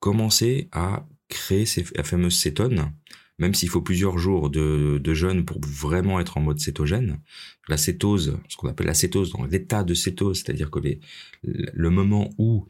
commencer 0.00 0.68
à 0.72 1.06
créer 1.28 1.64
ces 1.64 1.84
fameuses 1.84 2.38
cétones, 2.38 2.92
même 3.38 3.54
s'il 3.54 3.68
faut 3.68 3.82
plusieurs 3.82 4.18
jours 4.18 4.50
de, 4.50 4.98
de, 4.98 5.14
jeûne 5.14 5.44
pour 5.44 5.60
vraiment 5.60 6.18
être 6.18 6.38
en 6.38 6.40
mode 6.40 6.58
cétogène. 6.58 7.20
La 7.68 7.76
cétose, 7.76 8.36
ce 8.48 8.56
qu'on 8.56 8.68
appelle 8.68 8.88
la 8.88 8.94
cétose, 8.94 9.30
dans 9.30 9.44
l'état 9.44 9.84
de 9.84 9.94
cétose, 9.94 10.38
c'est-à-dire 10.38 10.72
que 10.72 10.80
les, 10.80 10.98
le 11.44 11.90
moment 11.90 12.30
où 12.36 12.66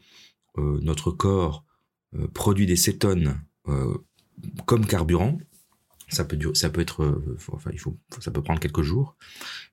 euh, 0.59 0.79
notre 0.83 1.09
corps 1.09 1.65
euh, 2.13 2.27
produit 2.27 2.67
des 2.67 2.75
cétones 2.75 3.41
euh, 3.67 3.97
comme 4.65 4.85
carburant, 4.85 5.39
ça 6.07 6.25
peut 6.25 6.37
ça 6.53 6.69
peut 6.69 6.81
être, 6.81 7.21
enfin 7.51 7.69
il 7.73 7.79
faut, 7.79 7.97
ça 8.19 8.31
peut 8.31 8.43
prendre 8.43 8.59
quelques 8.59 8.81
jours, 8.81 9.15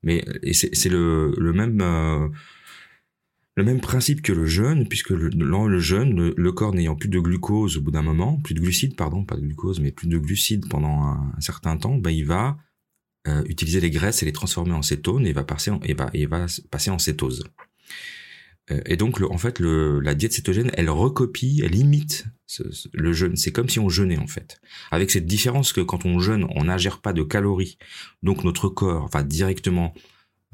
mais 0.02 0.24
c'est 0.52 0.88
le, 0.88 1.34
le 1.36 1.52
même 1.52 1.82
le 3.58 3.64
même 3.64 3.80
principe 3.80 4.22
que 4.22 4.32
le 4.32 4.46
jeûne, 4.46 4.86
puisque 4.86 5.10
le, 5.10 5.30
le 5.30 5.78
jeûne, 5.80 6.32
le, 6.36 6.52
corps 6.52 6.72
n'ayant 6.72 6.94
plus 6.94 7.08
de 7.08 7.18
glucose 7.18 7.76
au 7.76 7.80
bout 7.80 7.90
d'un 7.90 8.02
moment, 8.02 8.36
plus 8.36 8.54
de 8.54 8.60
glucides, 8.60 8.94
pardon, 8.94 9.24
pas 9.24 9.34
de 9.34 9.40
glucose, 9.40 9.80
mais 9.80 9.90
plus 9.90 10.06
de 10.06 10.16
glucides 10.16 10.68
pendant 10.68 11.02
un, 11.02 11.34
certain 11.40 11.76
temps, 11.76 11.98
ben 11.98 12.10
il 12.10 12.24
va 12.24 12.56
euh, 13.26 13.42
utiliser 13.46 13.80
les 13.80 13.90
graisses 13.90 14.22
et 14.22 14.26
les 14.26 14.32
transformer 14.32 14.74
en 14.74 14.82
cétone 14.82 15.26
et 15.26 15.32
va 15.32 15.42
passer 15.42 15.72
en, 15.72 15.80
et 15.80 15.92
va, 15.92 16.08
et 16.14 16.26
va 16.26 16.46
passer 16.70 16.90
en 16.90 17.00
cétose. 17.00 17.42
Euh, 18.70 18.80
et 18.86 18.96
donc, 18.96 19.20
en 19.20 19.38
fait, 19.38 19.60
la 19.60 20.14
diète 20.14 20.32
cétogène, 20.32 20.70
elle 20.74 20.90
recopie, 20.90 21.62
elle 21.64 21.74
imite 21.74 22.26
le 22.92 23.12
jeûne. 23.12 23.36
C'est 23.36 23.52
comme 23.52 23.68
si 23.68 23.78
on 23.78 23.88
jeûnait, 23.88 24.18
en 24.18 24.26
fait. 24.26 24.60
Avec 24.90 25.10
cette 25.10 25.26
différence 25.26 25.72
que 25.72 25.80
quand 25.80 26.04
on 26.04 26.18
jeûne, 26.18 26.46
on 26.54 26.64
n'ingère 26.64 27.00
pas 27.00 27.12
de 27.12 27.22
calories. 27.22 27.78
Donc, 28.22 28.44
notre 28.44 28.68
corps 28.68 29.08
va 29.08 29.22
directement 29.22 29.94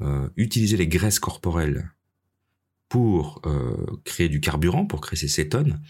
euh, 0.01 0.29
utiliser 0.35 0.77
les 0.77 0.87
graisses 0.87 1.19
corporelles 1.19 1.91
pour 2.89 3.41
euh, 3.45 3.85
créer 4.03 4.29
du 4.29 4.39
carburant, 4.39 4.85
pour 4.85 5.01
créer 5.01 5.17
ces 5.17 5.27
cétones, 5.27 5.81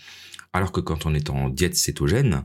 alors 0.54 0.72
que 0.72 0.80
quand 0.80 1.06
on 1.06 1.14
est 1.14 1.30
en 1.30 1.50
diète 1.50 1.76
cétogène, 1.76 2.44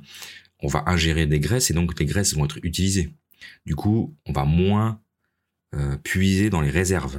on 0.60 0.68
va 0.68 0.84
ingérer 0.86 1.26
des 1.26 1.40
graisses 1.40 1.70
et 1.70 1.74
donc 1.74 1.98
les 1.98 2.06
graisses 2.06 2.34
vont 2.34 2.44
être 2.44 2.58
utilisées. 2.62 3.14
Du 3.64 3.76
coup, 3.76 4.16
on 4.26 4.32
va 4.32 4.44
moins 4.44 5.00
puiser 6.02 6.50
dans 6.50 6.60
les 6.60 6.68
réserves. 6.68 7.18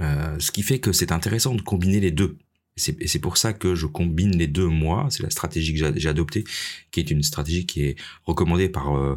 Euh, 0.00 0.36
ce 0.38 0.50
qui 0.50 0.62
fait 0.62 0.80
que 0.80 0.92
c'est 0.92 1.12
intéressant 1.12 1.54
de 1.54 1.62
combiner 1.62 2.00
les 2.00 2.10
deux. 2.10 2.38
Et 2.76 3.06
c'est 3.06 3.20
pour 3.20 3.36
ça 3.36 3.52
que 3.52 3.76
je 3.76 3.86
combine 3.86 4.36
les 4.36 4.48
deux 4.48 4.66
moi. 4.66 5.06
C'est 5.08 5.22
la 5.22 5.30
stratégie 5.30 5.74
que 5.74 5.92
j'ai 5.96 6.08
adoptée, 6.08 6.42
qui 6.90 6.98
est 6.98 7.08
une 7.10 7.22
stratégie 7.22 7.66
qui 7.66 7.82
est 7.84 7.96
recommandée 8.24 8.68
par 8.68 8.96
euh, 8.96 9.16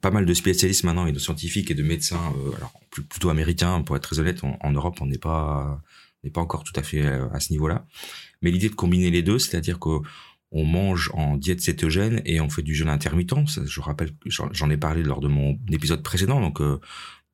pas 0.00 0.12
mal 0.12 0.24
de 0.24 0.34
spécialistes 0.34 0.84
maintenant 0.84 1.06
et 1.06 1.12
de 1.12 1.18
scientifiques 1.18 1.72
et 1.72 1.74
de 1.74 1.82
médecins, 1.82 2.32
euh, 2.36 2.52
alors 2.56 2.72
plutôt 2.90 3.30
américains 3.30 3.82
pour 3.82 3.96
être 3.96 4.02
très 4.02 4.20
honnête. 4.20 4.42
en 4.44 4.70
Europe, 4.70 4.98
on 5.00 5.06
n'est 5.06 5.18
pas 5.18 5.82
n'est 6.24 6.30
pas 6.30 6.40
encore 6.40 6.64
tout 6.64 6.72
à 6.76 6.82
fait 6.82 7.04
euh, 7.04 7.28
à 7.30 7.40
ce 7.40 7.52
niveau-là. 7.52 7.86
Mais 8.42 8.50
l'idée 8.50 8.68
de 8.68 8.74
combiner 8.74 9.10
les 9.10 9.22
deux, 9.22 9.38
c'est-à-dire 9.38 9.78
que 9.78 9.98
on 10.56 10.64
mange 10.64 11.10
en 11.14 11.36
diète 11.36 11.60
cétogène 11.60 12.22
et 12.24 12.40
on 12.40 12.48
fait 12.48 12.62
du 12.62 12.74
jeûne 12.74 12.88
intermittent. 12.88 13.34
je 13.64 13.80
rappelle, 13.80 14.12
j'en 14.26 14.70
ai 14.70 14.76
parlé 14.76 15.02
lors 15.02 15.20
de 15.20 15.26
mon 15.26 15.58
épisode 15.72 16.02
précédent, 16.02 16.40
donc 16.40 16.60
euh, 16.60 16.80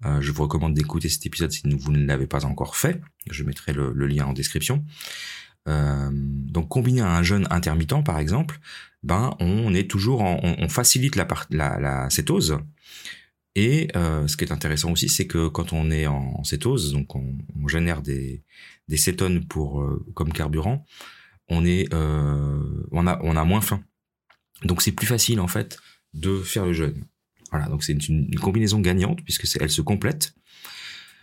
euh, 0.04 0.20
je 0.20 0.32
vous 0.32 0.42
recommande 0.42 0.74
d'écouter 0.74 1.08
cet 1.08 1.26
épisode 1.26 1.52
si 1.52 1.62
vous 1.68 1.92
ne 1.92 2.06
l'avez 2.06 2.26
pas 2.26 2.44
encore 2.44 2.76
fait. 2.76 3.00
Je 3.30 3.44
mettrai 3.44 3.72
le, 3.72 3.92
lien 4.06 4.26
en 4.26 4.32
description. 4.32 4.84
Euh, 5.68 6.10
donc 6.12 6.68
combiné 6.68 7.02
à 7.02 7.14
un 7.14 7.22
jeûne 7.22 7.46
intermittent 7.50 8.02
par 8.04 8.18
exemple, 8.18 8.58
ben 9.02 9.36
on 9.40 9.74
est 9.74 9.90
toujours 9.90 10.22
on, 10.22 10.68
facilite 10.68 11.16
la, 11.16 12.08
cétose. 12.10 12.58
Et 13.56 13.88
euh, 13.96 14.26
ce 14.26 14.36
qui 14.36 14.44
est 14.44 14.52
intéressant 14.52 14.92
aussi, 14.92 15.08
c'est 15.08 15.26
que 15.26 15.48
quand 15.48 15.72
on 15.72 15.90
est 15.90 16.06
en, 16.06 16.42
cétose, 16.44 16.92
donc 16.92 17.14
on, 17.14 17.68
génère 17.68 18.00
des, 18.00 18.42
cétones 18.96 19.44
comme 20.14 20.32
carburant, 20.32 20.86
on 21.48 21.64
est 21.64 21.92
a 21.92 21.98
on 22.92 23.36
a 23.36 23.44
moins 23.44 23.60
faim. 23.60 23.82
Donc 24.64 24.82
c'est 24.82 24.92
plus 24.92 25.06
facile 25.06 25.40
en 25.40 25.48
fait 25.48 25.78
de 26.14 26.38
faire 26.40 26.64
le 26.64 26.72
jeûne. 26.72 27.04
Voilà, 27.50 27.68
donc 27.68 27.82
c'est 27.82 27.92
une, 28.08 28.34
combinaison 28.36 28.80
gagnante 28.80 29.22
puisque 29.24 29.46
elle 29.60 29.70
se 29.70 29.82
complète. 29.82 30.34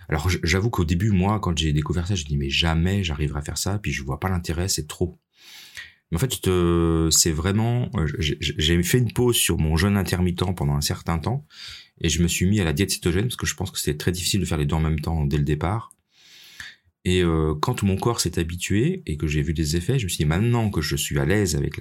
Alors 0.09 0.29
j'avoue 0.43 0.69
qu'au 0.69 0.85
début, 0.85 1.11
moi, 1.11 1.39
quand 1.39 1.57
j'ai 1.57 1.73
découvert 1.73 2.07
ça, 2.07 2.15
je 2.15 2.23
dis 2.23 2.37
mais 2.37 2.49
jamais 2.49 3.03
j'arriverai 3.03 3.39
à 3.39 3.41
faire 3.41 3.57
ça, 3.57 3.77
puis 3.79 3.91
je 3.91 4.03
vois 4.03 4.19
pas 4.19 4.29
l'intérêt, 4.29 4.67
c'est 4.67 4.87
trop. 4.87 5.19
En 6.15 6.17
fait, 6.17 6.31
c'est 7.11 7.31
vraiment, 7.31 7.91
j'ai 8.29 8.81
fait 8.83 8.99
une 8.99 9.11
pause 9.11 9.35
sur 9.35 9.57
mon 9.57 9.75
jeûne 9.75 9.97
intermittent 9.97 10.55
pendant 10.55 10.75
un 10.75 10.81
certain 10.81 11.19
temps, 11.19 11.45
et 11.99 12.07
je 12.07 12.23
me 12.23 12.29
suis 12.29 12.45
mis 12.45 12.61
à 12.61 12.63
la 12.63 12.71
diète 12.71 12.91
cétogène 12.91 13.25
parce 13.25 13.35
que 13.35 13.45
je 13.45 13.55
pense 13.55 13.71
que 13.71 13.79
c'était 13.79 13.97
très 13.97 14.13
difficile 14.13 14.39
de 14.39 14.45
faire 14.45 14.57
les 14.57 14.65
deux 14.65 14.75
en 14.75 14.79
même 14.79 14.99
temps 15.01 15.25
dès 15.25 15.37
le 15.37 15.43
départ. 15.43 15.91
Et 17.03 17.23
euh, 17.23 17.55
quand 17.55 17.83
mon 17.83 17.95
corps 17.97 18.19
s'est 18.19 18.37
habitué 18.39 19.01
et 19.05 19.17
que 19.17 19.27
j'ai 19.27 19.41
vu 19.41 19.53
des 19.53 19.75
effets, 19.75 19.97
je 19.97 20.05
me 20.05 20.09
suis 20.09 20.23
dit 20.23 20.25
maintenant 20.25 20.69
que 20.69 20.81
je 20.81 20.95
suis 20.95 21.19
à 21.19 21.25
l'aise 21.25 21.55
avec 21.55 21.77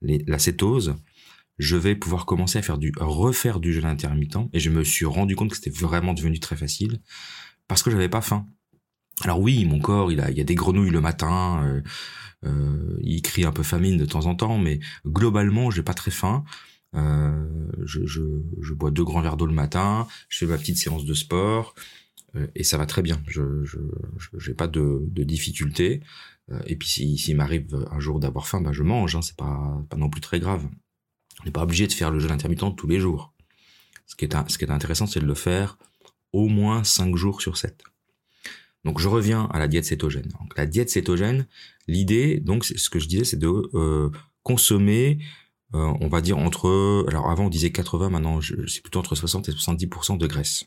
la 0.00 0.38
cétose, 0.38 0.94
je 1.60 1.76
vais 1.76 1.94
pouvoir 1.94 2.26
commencer 2.26 2.58
à 2.58 2.62
faire 2.62 2.78
du 2.78 2.92
refaire 2.98 3.60
du 3.60 3.72
jeûne 3.72 3.84
intermittent 3.84 4.48
et 4.52 4.60
je 4.60 4.70
me 4.70 4.82
suis 4.82 5.04
rendu 5.04 5.36
compte 5.36 5.50
que 5.50 5.56
c'était 5.56 5.70
vraiment 5.70 6.14
devenu 6.14 6.40
très 6.40 6.56
facile 6.56 7.00
parce 7.68 7.82
que 7.82 7.90
j'avais 7.90 8.08
pas 8.08 8.22
faim. 8.22 8.46
Alors 9.22 9.40
oui, 9.40 9.66
mon 9.66 9.78
corps, 9.78 10.10
il 10.10 10.20
a, 10.20 10.30
il 10.30 10.38
y 10.38 10.40
a 10.40 10.44
des 10.44 10.54
grenouilles 10.54 10.90
le 10.90 11.02
matin, 11.02 11.62
euh, 11.62 11.82
euh, 12.46 12.98
il 13.02 13.20
crie 13.20 13.44
un 13.44 13.52
peu 13.52 13.62
famine 13.62 13.98
de 13.98 14.06
temps 14.06 14.24
en 14.24 14.34
temps, 14.34 14.56
mais 14.56 14.80
globalement, 15.06 15.70
j'ai 15.70 15.82
pas 15.82 15.92
très 15.92 16.10
faim. 16.10 16.44
Euh, 16.96 17.46
je, 17.84 18.06
je, 18.06 18.22
je, 18.60 18.74
bois 18.74 18.90
deux 18.90 19.04
grands 19.04 19.20
verres 19.20 19.36
d'eau 19.36 19.46
le 19.46 19.52
matin, 19.52 20.08
je 20.28 20.38
fais 20.38 20.46
ma 20.46 20.58
petite 20.58 20.76
séance 20.78 21.04
de 21.04 21.14
sport 21.14 21.74
euh, 22.34 22.46
et 22.56 22.64
ça 22.64 22.78
va 22.78 22.86
très 22.86 23.02
bien. 23.02 23.22
Je 23.28 23.42
n'ai 24.48 24.54
pas 24.54 24.66
de, 24.66 25.00
de 25.02 25.22
difficultés. 25.22 26.00
Euh, 26.50 26.60
et 26.66 26.76
puis 26.76 26.88
s'il 26.88 27.18
si, 27.18 27.34
m'arrive 27.34 27.86
un 27.90 28.00
jour 28.00 28.18
d'avoir 28.18 28.48
faim, 28.48 28.60
ben 28.60 28.72
je 28.72 28.82
mange. 28.82 29.14
Hein, 29.14 29.22
c'est 29.22 29.36
pas 29.36 29.84
pas 29.88 29.96
non 29.96 30.08
plus 30.08 30.20
très 30.20 30.40
grave. 30.40 30.66
On 31.40 31.44
n'est 31.44 31.50
pas 31.50 31.62
obligé 31.62 31.86
de 31.86 31.92
faire 31.92 32.10
le 32.10 32.20
jeûne 32.20 32.30
intermittent 32.30 32.76
tous 32.76 32.86
les 32.86 33.00
jours. 33.00 33.32
Ce 34.06 34.16
qui 34.16 34.24
est, 34.24 34.70
intéressant, 34.70 35.06
c'est 35.06 35.20
de 35.20 35.26
le 35.26 35.34
faire 35.34 35.78
au 36.32 36.48
moins 36.48 36.84
5 36.84 37.14
jours 37.16 37.40
sur 37.40 37.56
7. 37.56 37.82
Donc 38.84 38.98
je 38.98 39.08
reviens 39.08 39.44
à 39.52 39.58
la 39.58 39.68
diète 39.68 39.84
cétogène. 39.84 40.28
Donc, 40.40 40.56
la 40.56 40.66
diète 40.66 40.90
cétogène, 40.90 41.46
l'idée, 41.86 42.40
donc 42.40 42.64
ce 42.64 42.90
que 42.90 42.98
je 42.98 43.06
disais, 43.06 43.24
c'est 43.24 43.38
de 43.38 43.48
euh, 43.74 44.10
consommer, 44.42 45.18
euh, 45.74 45.92
on 46.00 46.08
va 46.08 46.20
dire 46.20 46.38
entre, 46.38 47.04
alors 47.08 47.30
avant 47.30 47.46
on 47.46 47.50
disait 47.50 47.70
80, 47.70 48.10
maintenant 48.10 48.40
c'est 48.40 48.82
plutôt 48.82 48.98
entre 48.98 49.14
60 49.14 49.48
et 49.48 49.52
70% 49.52 50.18
de 50.18 50.26
graisse. 50.26 50.64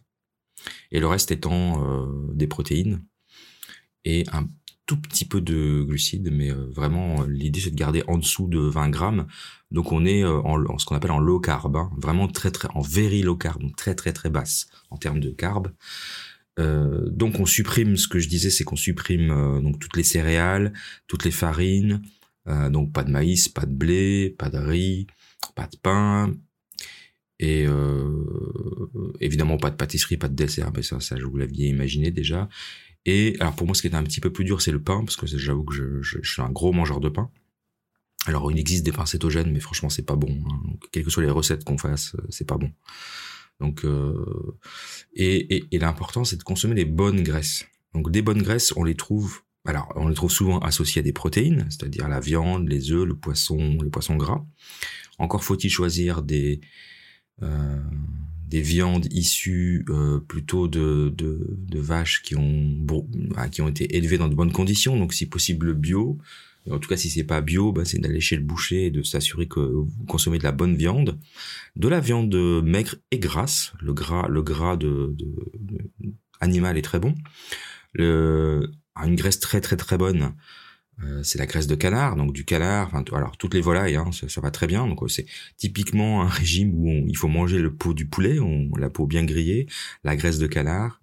Et 0.92 1.00
le 1.00 1.08
reste 1.08 1.32
étant 1.32 1.84
euh, 1.84 2.08
des 2.34 2.48
protéines 2.48 3.04
et 4.06 4.24
un 4.32 4.48
tout 4.86 4.98
petit 4.98 5.26
peu 5.26 5.42
de 5.42 5.84
glucides, 5.84 6.30
mais 6.32 6.52
euh, 6.52 6.66
vraiment 6.70 7.24
l'idée 7.24 7.60
c'est 7.60 7.72
de 7.72 7.76
garder 7.76 8.04
en 8.08 8.18
dessous 8.18 8.48
de 8.48 8.60
20 8.60 8.90
grammes. 8.90 9.28
Donc 9.72 9.92
on 9.92 10.06
est 10.06 10.24
euh, 10.24 10.42
en, 10.42 10.78
ce 10.78 10.86
qu'on 10.86 10.96
appelle 10.96 11.12
en 11.12 11.20
low 11.20 11.40
carb, 11.40 11.76
hein, 11.76 11.90
vraiment 11.98 12.28
très 12.28 12.52
très 12.52 12.68
en 12.74 12.82
very 12.82 13.22
low 13.22 13.36
carb, 13.36 13.62
donc 13.62 13.76
très 13.76 13.96
très 13.96 14.14
très 14.14 14.30
basse 14.30 14.68
en 14.90 14.98
termes 14.98 15.20
de 15.20 15.32
carb. 15.32 15.70
Euh, 16.60 17.10
donc 17.10 17.40
on 17.40 17.46
supprime, 17.46 17.96
ce 17.98 18.08
que 18.08 18.20
je 18.20 18.28
disais, 18.28 18.50
c'est 18.50 18.64
qu'on 18.64 18.76
supprime 18.76 19.30
donc 19.62 19.80
toutes 19.80 19.98
les 19.98 20.04
céréales, 20.04 20.74
toutes 21.08 21.26
les 21.26 21.32
farines, 21.32 22.02
donc 22.70 22.92
pas 22.92 23.04
de 23.04 23.10
maïs, 23.10 23.48
pas 23.48 23.66
de 23.66 23.74
blé, 23.74 24.36
pas 24.38 24.50
de 24.50 24.58
riz, 24.58 25.08
pas 25.56 25.66
de 25.68 25.78
pain, 25.78 26.32
et 27.40 27.66
évidemment 29.22 29.58
pas 29.58 29.72
de 29.72 29.76
pâtisserie, 29.76 30.18
pas 30.18 30.28
de 30.28 30.36
dessert, 30.36 30.72
mais 30.76 30.84
ça, 30.84 31.00
ça 31.00 31.16
je 31.16 31.26
vous 31.26 31.38
l'aviez 31.38 31.70
imaginé 31.70 32.12
déjà. 32.12 32.50
Et 33.06 33.36
alors 33.40 33.56
pour 33.56 33.68
moi, 33.68 33.76
ce 33.76 33.82
qui 33.82 33.88
est 33.88 33.96
un 33.96 34.04
petit 34.04 34.22
peu 34.22 34.32
plus 34.32 34.46
dur, 34.46 34.62
c'est 34.62 34.72
le 34.72 34.82
pain, 34.82 35.00
parce 35.04 35.16
que 35.16 35.28
j'avoue 35.28 35.64
que 35.64 35.74
je, 35.74 36.02
je, 36.02 36.20
suis 36.24 36.42
un 36.42 36.50
gros 36.50 36.72
mangeur 36.72 37.00
de 37.00 37.10
pain. 37.10 37.30
Alors 38.26 38.52
il 38.52 38.60
existe 38.60 38.86
des 38.86 38.92
pains 38.92 39.06
cétogènes, 39.06 39.52
mais 39.52 39.60
franchement, 39.60 39.90
c'est 39.90 40.06
pas 40.06 40.16
bon. 40.16 40.42
Hein. 40.46 40.78
quelles 40.92 41.04
que 41.04 41.10
soient 41.10 41.24
les 41.24 41.30
recettes 41.30 41.64
qu'on 41.64 41.78
fasse, 41.78 42.16
euh, 42.16 42.26
c'est 42.30 42.48
pas 42.48 42.58
bon. 42.58 42.72
Donc, 43.60 43.84
euh, 43.86 44.58
et, 45.14 45.58
et, 45.58 45.66
et 45.72 45.80
l'important, 45.80 46.24
c'est 46.24 46.38
de 46.38 46.44
consommer 46.44 46.76
des 46.76 46.86
bonnes 46.86 47.22
graisses. 47.22 47.66
Donc 47.94 48.10
des 48.10 48.22
bonnes 48.22 48.42
graisses, 48.42 48.74
on 48.76 48.84
les 48.84 48.96
trouve, 48.96 49.42
alors 49.66 49.92
on 49.96 50.08
les 50.08 50.16
trouve 50.16 50.32
souvent 50.32 50.60
associées 50.60 51.00
à 51.00 51.04
des 51.04 51.14
protéines, 51.14 51.68
c'est-à-dire 51.70 52.08
la 52.08 52.20
viande, 52.20 52.68
les 52.68 52.92
œufs, 52.92 53.06
le 53.06 53.16
poisson, 53.16 53.78
les 53.82 53.90
poissons 53.90 54.16
gras. 54.16 54.46
Encore 55.20 55.44
faut-il 55.44 55.70
choisir 55.70 56.24
des 56.24 56.62
euh, 57.42 57.82
des 58.54 58.62
viandes 58.62 59.08
issues 59.12 59.84
euh, 59.90 60.20
plutôt 60.20 60.68
de, 60.68 61.12
de, 61.18 61.80
vaches 61.80 62.22
qui 62.22 62.36
ont 62.36 62.86
ah, 63.36 63.50
qui 63.50 63.64
ont 63.64 63.68
été 63.68 63.98
élevées 63.98 64.20
dans 64.20 64.28
de 64.28 64.36
bonnes 64.36 64.52
conditions, 64.52 64.96
donc 64.96 65.12
si 65.12 65.26
possible 65.26 65.74
bio. 65.74 66.20
En 66.70 66.78
tout 66.78 66.88
cas, 66.88 66.96
si 66.96 67.10
c'est 67.10 67.24
pas 67.24 67.42
bio, 67.42 67.72
bah, 67.74 67.84
c'est 67.84 67.98
d'aller 67.98 68.22
chez 68.22 68.36
le 68.36 68.44
boucher 68.44 68.86
et 68.86 68.92
de 68.92 69.02
s'assurer 69.02 69.48
que 69.48 69.60
vous 69.60 70.06
consommez 70.08 70.38
de 70.38 70.44
la 70.44 70.52
bonne 70.52 70.76
viande, 70.76 71.20
de 71.76 71.88
la 71.88 72.00
viande 72.00 72.36
maigre 72.64 72.96
et 73.10 73.18
grasse. 73.18 73.74
Le 73.82 73.92
gras, 73.92 74.28
le 74.30 74.44
gras 74.44 74.78
de, 74.78 75.16
animal 76.40 76.78
est 76.78 76.84
très 76.84 77.00
bon. 77.00 77.16
Le, 77.94 78.72
une 78.96 79.16
graisse 79.16 79.40
très 79.40 79.62
très 79.62 79.78
très 79.78 79.98
bonne, 79.98 80.36
c'est 81.24 81.40
la 81.40 81.46
graisse 81.46 81.68
de 81.68 81.76
canard, 81.76 82.16
donc 82.16 82.34
du 82.34 82.46
canard, 82.46 82.88
enfin 82.88 83.04
alors 83.14 83.38
toutes 83.38 83.54
les 83.54 83.62
volailles, 83.62 83.96
hein, 83.96 84.12
ça, 84.12 84.42
va 84.42 84.52
très 84.52 84.68
bien. 84.68 84.88
Donc 84.88 85.10
c'est 85.10 85.26
typiquement 85.58 86.22
un 86.22 86.28
régime 86.28 86.74
où 86.76 87.08
il 87.08 87.18
faut 87.18 87.28
manger 87.28 87.60
le 87.60 87.74
pot 87.74 87.94
du 87.94 88.06
poulet, 88.06 88.40
on, 88.40 88.70
la 88.78 88.90
peau 88.90 89.06
bien 89.06 89.24
grillée, 89.24 89.68
la 90.04 90.16
graisse 90.16 90.38
de 90.38 90.48
canard. 90.48 91.02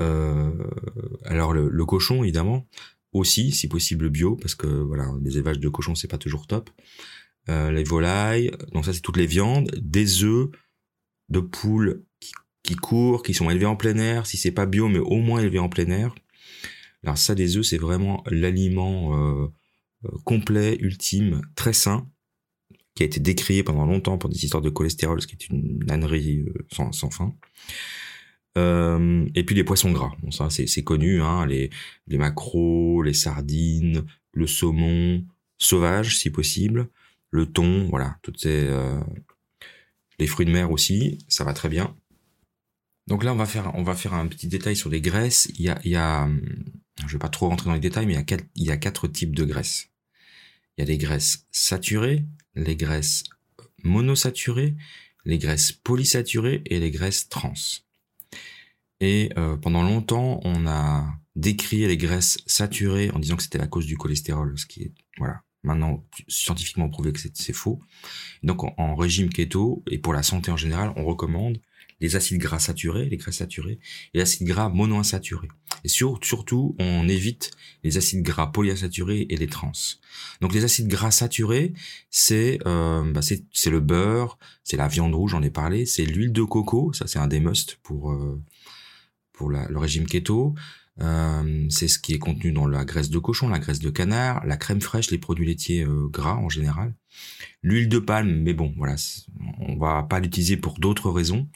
Euh, 0.00 0.52
alors 1.24 1.52
le, 1.52 1.84
cochon 1.84 2.22
évidemment 2.22 2.66
aussi, 3.12 3.52
si 3.52 3.68
possible 3.68 4.10
bio, 4.10 4.36
parce 4.36 4.54
que 4.54 4.66
voilà 4.66 5.10
les 5.22 5.36
élevages 5.36 5.58
de 5.58 5.68
cochons 5.68 5.94
c'est 5.94 6.08
pas 6.08 6.18
toujours 6.18 6.46
top. 6.46 6.70
Euh, 7.48 7.70
les 7.70 7.84
volailles, 7.84 8.50
donc 8.72 8.84
ça 8.84 8.92
c'est 8.92 9.00
toutes 9.00 9.16
les 9.16 9.26
viandes, 9.26 9.70
des 9.80 10.24
œufs 10.24 10.48
de 11.28 11.40
poules 11.40 12.04
qui, 12.20 12.32
qui 12.62 12.76
courent, 12.76 13.22
qui 13.22 13.34
sont 13.34 13.50
élevés 13.50 13.66
en 13.66 13.76
plein 13.76 13.96
air, 13.96 14.26
si 14.26 14.36
c'est 14.36 14.52
pas 14.52 14.66
bio 14.66 14.88
mais 14.88 14.98
au 14.98 15.16
moins 15.16 15.40
élevés 15.40 15.58
en 15.58 15.68
plein 15.68 15.88
air 15.88 16.14
alors 17.04 17.18
ça, 17.18 17.34
des 17.34 17.56
œufs, 17.56 17.64
c'est 17.64 17.78
vraiment 17.78 18.22
l'aliment 18.26 19.14
euh, 19.14 19.46
euh, 20.04 20.08
complet, 20.24 20.76
ultime, 20.80 21.42
très 21.54 21.72
sain, 21.72 22.08
qui 22.94 23.02
a 23.04 23.06
été 23.06 23.20
décrié 23.20 23.62
pendant 23.62 23.86
longtemps 23.86 24.18
pour 24.18 24.30
des 24.30 24.44
histoires 24.44 24.62
de 24.62 24.70
cholestérol, 24.70 25.22
ce 25.22 25.26
qui 25.26 25.34
est 25.34 25.48
une 25.48 25.88
ânerie 25.90 26.40
euh, 26.40 26.66
sans, 26.92 27.10
fin. 27.10 27.34
Et 28.56 29.44
puis 29.44 29.54
les 29.54 29.62
poissons 29.62 29.92
gras, 29.92 30.10
bon 30.20 30.32
ça 30.32 30.50
c'est 30.50 30.82
connu, 30.82 31.22
hein, 31.22 31.46
les, 31.46 31.70
les 32.08 32.18
maquereaux, 32.18 33.02
les 33.02 33.12
sardines, 33.12 34.04
le 34.32 34.48
saumon, 34.48 35.24
sauvage 35.58 36.18
si 36.18 36.30
possible, 36.30 36.88
le 37.30 37.46
thon, 37.46 37.86
voilà, 37.88 38.18
toutes 38.22 38.40
ces... 38.40 38.68
Les 40.18 40.26
fruits 40.26 40.46
de 40.46 40.50
mer 40.50 40.72
aussi, 40.72 41.18
ça 41.28 41.44
va 41.44 41.52
très 41.52 41.68
bien. 41.68 41.94
Donc 43.06 43.24
là, 43.24 43.32
on 43.32 43.36
va 43.36 43.46
faire, 43.46 43.70
on 43.74 43.84
va 43.84 43.94
faire 43.94 44.14
un 44.14 44.26
petit 44.26 44.48
détail 44.48 44.74
sur 44.74 44.90
les 44.90 45.00
graisses. 45.00 45.48
Il 45.54 45.64
y 45.64 45.68
a, 45.68 45.78
il 45.84 45.92
y 45.92 45.96
a 45.96 46.28
je 47.06 47.12
vais 47.12 47.18
pas 47.18 47.28
trop 47.28 47.48
rentrer 47.48 47.68
dans 47.68 47.74
les 47.74 47.80
détails, 47.80 48.06
mais 48.06 48.14
il 48.56 48.64
y 48.64 48.70
a 48.70 48.76
quatre, 48.76 49.08
types 49.08 49.34
de 49.34 49.44
graisses. 49.44 49.90
Il 50.76 50.82
y 50.82 50.84
a 50.84 50.86
les 50.86 50.98
graisses 50.98 51.46
saturées, 51.50 52.24
les 52.54 52.76
graisses 52.76 53.24
monosaturées, 53.84 54.74
les 55.24 55.38
graisses 55.38 55.72
polysaturées 55.72 56.62
et 56.66 56.80
les 56.80 56.90
graisses 56.90 57.28
trans. 57.28 57.54
Et 59.00 59.30
euh, 59.36 59.56
pendant 59.56 59.82
longtemps, 59.82 60.40
on 60.44 60.66
a 60.66 61.06
décrié 61.36 61.86
les 61.86 61.96
graisses 61.96 62.38
saturées 62.46 63.10
en 63.12 63.18
disant 63.18 63.36
que 63.36 63.42
c'était 63.42 63.58
la 63.58 63.68
cause 63.68 63.86
du 63.86 63.96
cholestérol, 63.96 64.58
ce 64.58 64.66
qui 64.66 64.82
est 64.82 64.92
voilà 65.18 65.42
maintenant 65.62 66.04
scientifiquement 66.28 66.88
prouvé 66.88 67.12
que 67.12 67.20
c'est 67.20 67.52
faux. 67.52 67.80
Donc 68.42 68.64
en, 68.64 68.94
régime 68.94 69.28
keto 69.28 69.82
et 69.90 69.98
pour 69.98 70.12
la 70.12 70.22
santé 70.22 70.50
en 70.50 70.56
général, 70.56 70.92
on 70.96 71.04
recommande 71.04 71.60
les 72.00 72.16
acides 72.16 72.38
gras 72.38 72.58
saturés, 72.58 73.08
les 73.08 73.16
graisses 73.16 73.38
saturées, 73.38 73.78
et 74.14 74.18
les 74.18 74.20
acides 74.20 74.46
gras 74.46 74.68
monoinsaturés. 74.68 75.48
Et 75.84 75.88
surtout, 75.88 76.76
on 76.78 77.08
évite 77.08 77.50
les 77.84 77.96
acides 77.96 78.22
gras 78.22 78.48
polyinsaturés 78.48 79.26
et 79.28 79.36
les 79.36 79.46
trans. 79.46 79.72
Donc 80.40 80.52
les 80.52 80.64
acides 80.64 80.88
gras 80.88 81.10
saturés, 81.10 81.72
c'est 82.10 82.58
euh, 82.66 83.10
bah 83.12 83.20
c'est 83.22 83.70
le 83.70 83.80
beurre, 83.80 84.38
c'est 84.64 84.76
la 84.76 84.88
viande 84.88 85.14
rouge, 85.14 85.32
j'en 85.32 85.42
ai 85.42 85.50
parlé, 85.50 85.86
c'est 85.86 86.04
l'huile 86.04 86.32
de 86.32 86.42
coco, 86.42 86.92
ça 86.92 87.06
c'est 87.06 87.18
un 87.18 87.28
des 87.28 87.40
must 87.40 87.78
pour 87.82 88.12
euh, 88.12 88.40
pour 89.32 89.50
le 89.50 89.78
régime 89.78 90.06
keto. 90.06 90.54
Euh, 91.00 91.66
c'est 91.70 91.88
ce 91.88 91.98
qui 91.98 92.14
est 92.14 92.18
contenu 92.18 92.52
dans 92.52 92.66
la 92.66 92.84
graisse 92.84 93.10
de 93.10 93.18
cochon, 93.18 93.48
la 93.48 93.58
graisse 93.58 93.78
de 93.78 93.90
canard, 93.90 94.44
la 94.44 94.56
crème 94.56 94.80
fraîche, 94.80 95.10
les 95.10 95.18
produits 95.18 95.46
laitiers 95.46 95.84
euh, 95.84 96.08
gras 96.08 96.36
en 96.36 96.48
général. 96.48 96.94
L'huile 97.62 97.88
de 97.88 97.98
palme, 97.98 98.42
mais 98.42 98.54
bon, 98.54 98.74
voilà, 98.76 98.96
on 99.60 99.76
va 99.76 100.02
pas 100.02 100.20
l'utiliser 100.20 100.56
pour 100.56 100.78
d'autres 100.78 101.10
raisons. 101.10 101.48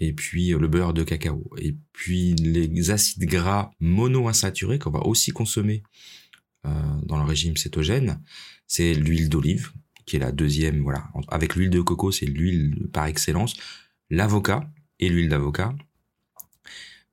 Et 0.00 0.12
puis 0.12 0.52
euh, 0.52 0.58
le 0.58 0.68
beurre 0.68 0.94
de 0.94 1.02
cacao. 1.02 1.50
Et 1.58 1.76
puis 1.92 2.34
les 2.34 2.90
acides 2.90 3.24
gras 3.24 3.70
monoinsaturés 3.80 4.78
qu'on 4.78 4.90
va 4.90 5.06
aussi 5.06 5.30
consommer 5.30 5.82
dans 7.06 7.16
le 7.16 7.24
régime 7.24 7.56
cétogène, 7.56 8.20
c'est 8.66 8.92
l'huile 8.92 9.30
d'olive, 9.30 9.72
qui 10.04 10.16
est 10.16 10.18
la 10.18 10.32
deuxième, 10.32 10.82
voilà. 10.82 11.08
Avec 11.28 11.54
l'huile 11.54 11.70
de 11.70 11.80
coco, 11.80 12.12
c'est 12.12 12.26
l'huile 12.26 12.88
par 12.92 13.06
excellence. 13.06 13.54
L'avocat 14.10 14.70
et 14.98 15.08
l'huile 15.08 15.30
d'avocat, 15.30 15.74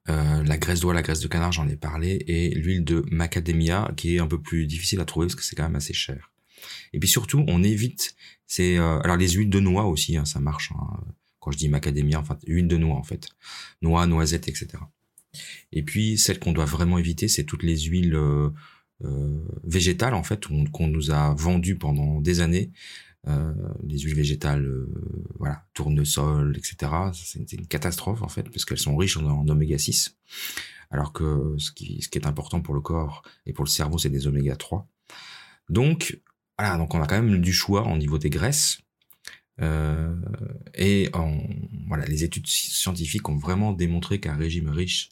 euh, 0.09 0.43
la 0.43 0.57
graisse 0.57 0.81
d'oie, 0.81 0.93
la 0.93 1.01
graisse 1.01 1.19
de 1.19 1.27
canard, 1.27 1.51
j'en 1.51 1.67
ai 1.67 1.75
parlé, 1.75 2.23
et 2.27 2.49
l'huile 2.53 2.83
de 2.83 3.03
macadamia, 3.11 3.91
qui 3.97 4.15
est 4.15 4.19
un 4.19 4.27
peu 4.27 4.39
plus 4.39 4.67
difficile 4.67 4.99
à 4.99 5.05
trouver 5.05 5.25
parce 5.27 5.35
que 5.35 5.43
c'est 5.43 5.55
quand 5.55 5.63
même 5.63 5.75
assez 5.75 5.93
cher. 5.93 6.31
Et 6.93 6.99
puis 6.99 7.09
surtout, 7.09 7.43
on 7.47 7.63
évite, 7.63 8.15
c'est 8.45 8.77
euh, 8.77 8.99
alors 8.99 9.17
les 9.17 9.29
huiles 9.29 9.49
de 9.49 9.59
noix 9.59 9.85
aussi, 9.85 10.17
hein, 10.17 10.25
ça 10.25 10.39
marche. 10.39 10.71
Hein, 10.71 11.03
quand 11.39 11.51
je 11.51 11.57
dis 11.57 11.69
macadamia, 11.69 12.19
enfin 12.19 12.37
huile 12.47 12.67
de 12.67 12.77
noix 12.77 12.95
en 12.95 13.03
fait, 13.03 13.29
noix, 13.81 14.07
noisettes, 14.07 14.47
etc. 14.47 14.67
Et 15.71 15.83
puis 15.83 16.17
celle 16.17 16.39
qu'on 16.39 16.53
doit 16.53 16.65
vraiment 16.65 16.97
éviter, 16.97 17.27
c'est 17.27 17.43
toutes 17.43 17.63
les 17.63 17.77
huiles 17.81 18.15
euh, 18.15 18.49
végétales 19.63 20.13
en 20.13 20.23
fait 20.23 20.45
qu'on 20.71 20.87
nous 20.87 21.11
a 21.11 21.35
vendues 21.35 21.77
pendant 21.77 22.21
des 22.21 22.39
années 22.39 22.71
euh, 23.27 23.53
les 23.83 23.99
huiles 23.99 24.15
végétales, 24.15 24.65
euh, 24.65 24.87
voilà, 25.39 25.65
tournesol, 25.73 26.55
etc. 26.57 26.91
C'est 27.13 27.53
une 27.53 27.67
catastrophe 27.67 28.21
en 28.21 28.27
fait, 28.27 28.43
parce 28.43 28.65
qu'elles 28.65 28.77
sont 28.77 28.95
riches 28.95 29.17
en, 29.17 29.47
oméga 29.47 29.77
6, 29.77 30.15
alors 30.91 31.11
que 31.11 31.55
ce 31.57 31.71
qui, 31.71 31.99
est 32.13 32.27
important 32.27 32.61
pour 32.61 32.75
le 32.75 32.81
corps 32.81 33.23
et 33.45 33.53
pour 33.53 33.65
le 33.65 33.69
cerveau, 33.69 33.97
c'est 33.97 34.09
des 34.09 34.27
oméga 34.27 34.55
3. 34.55 34.87
Donc, 35.69 36.21
voilà, 36.59 36.77
donc 36.77 36.93
on 36.93 37.01
a 37.01 37.07
quand 37.07 37.21
même 37.21 37.41
du 37.41 37.51
choix 37.51 37.87
au 37.87 37.97
niveau 37.97 38.19
des 38.19 38.29
graisses. 38.29 38.79
Euh, 39.61 40.15
et 40.75 41.09
voilà, 41.87 42.05
les 42.05 42.23
études 42.23 42.47
scientifiques 42.47 43.27
ont 43.27 43.37
vraiment 43.37 43.73
démontré 43.73 44.19
qu'un 44.19 44.35
régime 44.35 44.69
riche 44.69 45.09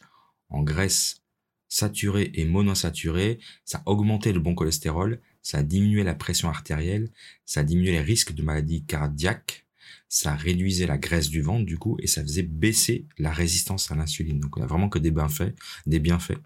en 0.49 0.62
graisses 0.62 1.23
saturées 1.67 2.30
et 2.36 2.45
monosaturées, 2.45 3.39
ça 3.65 3.82
augmentait 3.88 4.32
le 4.32 4.39
bon 4.39 4.54
cholestérol, 4.54 5.19
ça 5.43 5.62
diminuait 5.62 6.03
la 6.03 6.15
pression 6.15 6.49
artérielle, 6.49 7.12
ça 7.45 7.63
diminuait 7.63 7.91
les 7.91 8.01
risques 8.01 8.34
de 8.34 8.41
maladies 8.41 8.84
cardiaques, 8.86 9.67
ça 10.10 10.36
réduisait 10.36 10.88
la 10.88 10.97
graisse 10.97 11.29
du 11.29 11.41
ventre 11.41 11.65
du 11.65 11.77
coup 11.77 11.97
et 11.99 12.08
ça 12.08 12.21
faisait 12.21 12.43
baisser 12.43 13.08
la 13.17 13.32
résistance 13.32 13.91
à 13.91 13.95
l'insuline. 13.95 14.39
Donc 14.39 14.58
on 14.58 14.62
a 14.62 14.67
vraiment 14.67 14.89
que 14.89 14.99
des 14.99 15.12
bienfaits, 15.12 15.53
des 15.86 15.99
bienfaits. 15.99 16.39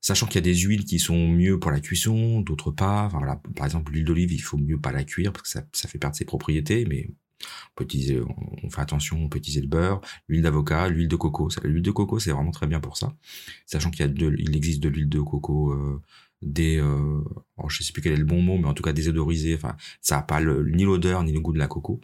Sachant 0.00 0.26
qu'il 0.26 0.36
y 0.36 0.38
a 0.38 0.42
des 0.42 0.54
huiles 0.54 0.84
qui 0.84 1.00
sont 1.00 1.28
mieux 1.28 1.58
pour 1.58 1.72
la 1.72 1.80
cuisson, 1.80 2.40
d'autres 2.40 2.70
pas. 2.70 3.10
Par 3.56 3.66
exemple, 3.66 3.92
l'huile 3.92 4.04
d'olive, 4.04 4.32
il 4.32 4.38
faut 4.38 4.56
mieux 4.56 4.78
pas 4.78 4.92
la 4.92 5.02
cuire 5.02 5.32
parce 5.32 5.52
que 5.52 5.60
ça, 5.72 5.88
fait 5.88 5.98
perdre 5.98 6.16
ses 6.16 6.24
propriétés, 6.24 6.86
mais 6.88 7.10
on 7.40 7.74
peut 7.74 7.84
utiliser, 7.84 8.20
on 8.62 8.70
fait 8.70 8.80
attention, 8.80 9.20
on 9.20 9.28
peut 9.28 9.38
utiliser 9.38 9.60
le 9.60 9.66
beurre, 9.66 10.00
l'huile 10.28 10.42
d'avocat, 10.42 10.88
l'huile 10.88 11.08
de 11.08 11.16
coco. 11.16 11.48
L'huile 11.64 11.82
de 11.82 11.90
coco, 11.90 12.20
c'est 12.20 12.30
vraiment 12.30 12.52
très 12.52 12.68
bien 12.68 12.78
pour 12.78 12.96
ça. 12.96 13.12
Sachant 13.66 13.90
qu'il 13.90 14.56
existe 14.56 14.80
de 14.80 14.88
l'huile 14.88 15.08
de 15.08 15.20
coco 15.20 15.72
euh, 15.72 16.00
des 16.42 16.78
euh, 16.78 17.20
oh, 17.56 17.68
je 17.68 17.82
sais 17.82 17.92
plus 17.92 18.02
quel 18.02 18.12
est 18.12 18.16
le 18.16 18.24
bon 18.24 18.40
mot 18.40 18.58
mais 18.58 18.66
en 18.66 18.74
tout 18.74 18.82
cas 18.82 18.92
désodorisé 18.92 19.54
enfin 19.54 19.76
ça 20.00 20.18
a 20.18 20.22
pas 20.22 20.40
ni 20.40 20.84
l'odeur 20.84 21.24
ni 21.24 21.32
le 21.32 21.40
goût 21.40 21.52
de 21.52 21.58
la 21.58 21.66
coco. 21.66 22.00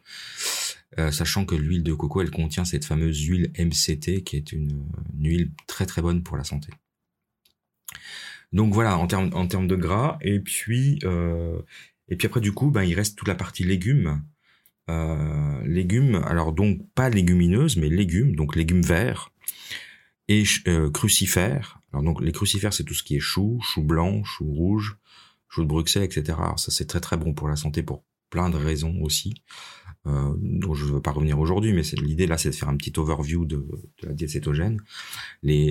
Euh, 0.98 1.10
sachant 1.10 1.44
que 1.44 1.56
l'huile 1.56 1.82
de 1.82 1.92
coco 1.92 2.22
elle 2.22 2.30
contient 2.30 2.64
cette 2.64 2.84
fameuse 2.84 3.20
huile 3.20 3.50
MCT 3.58 4.22
qui 4.22 4.36
est 4.36 4.52
une, 4.52 4.86
huile 5.18 5.50
très 5.66 5.86
très 5.86 6.02
bonne 6.02 6.22
pour 6.22 6.36
la 6.36 6.44
santé. 6.44 6.70
Donc 8.52 8.72
voilà 8.72 8.98
en 8.98 9.06
termes 9.06 9.30
en 9.34 9.46
termes 9.46 9.66
de 9.66 9.76
gras. 9.76 10.18
Et 10.20 10.40
puis 10.40 10.98
euh, 11.04 11.60
et 12.08 12.16
puis 12.16 12.26
après 12.26 12.40
du 12.40 12.52
coup 12.52 12.70
ben 12.70 12.82
il 12.82 12.94
reste 12.94 13.18
toute 13.18 13.28
la 13.28 13.34
partie 13.34 13.64
légumes. 13.64 14.22
Euh, 14.90 15.62
légumes 15.66 16.22
alors 16.26 16.52
donc 16.52 16.78
pas 16.94 17.08
légumineuses 17.08 17.78
mais 17.78 17.88
légumes 17.88 18.36
donc 18.36 18.54
légumes 18.54 18.82
verts 18.82 19.32
et 20.28 20.44
euh, 20.68 20.90
crucifères. 20.90 21.80
Alors 21.94 22.02
donc 22.02 22.20
les 22.20 22.32
crucifères, 22.32 22.72
c'est 22.72 22.82
tout 22.82 22.92
ce 22.92 23.04
qui 23.04 23.14
est 23.14 23.20
chou, 23.20 23.60
chou 23.62 23.80
blanc, 23.80 24.24
chou 24.24 24.46
rouge, 24.46 24.96
chou 25.48 25.62
de 25.62 25.68
Bruxelles, 25.68 26.02
etc. 26.02 26.36
Alors 26.38 26.58
ça 26.58 26.72
c'est 26.72 26.86
très 26.86 26.98
très 26.98 27.16
bon 27.16 27.34
pour 27.34 27.48
la 27.48 27.54
santé 27.54 27.84
pour 27.84 28.02
plein 28.30 28.50
de 28.50 28.56
raisons 28.56 29.00
aussi, 29.00 29.32
euh, 30.08 30.34
dont 30.38 30.74
je 30.74 30.86
ne 30.86 30.90
veux 30.90 31.00
pas 31.00 31.12
revenir 31.12 31.38
aujourd'hui, 31.38 31.72
mais 31.72 31.82
l'idée 32.02 32.26
là 32.26 32.36
c'est 32.36 32.50
de 32.50 32.54
faire 32.56 32.68
un 32.68 32.76
petit 32.76 32.92
overview 32.96 33.44
de, 33.44 33.64
la 34.02 34.12
diète 34.12 34.30
cétogène. 34.30 34.80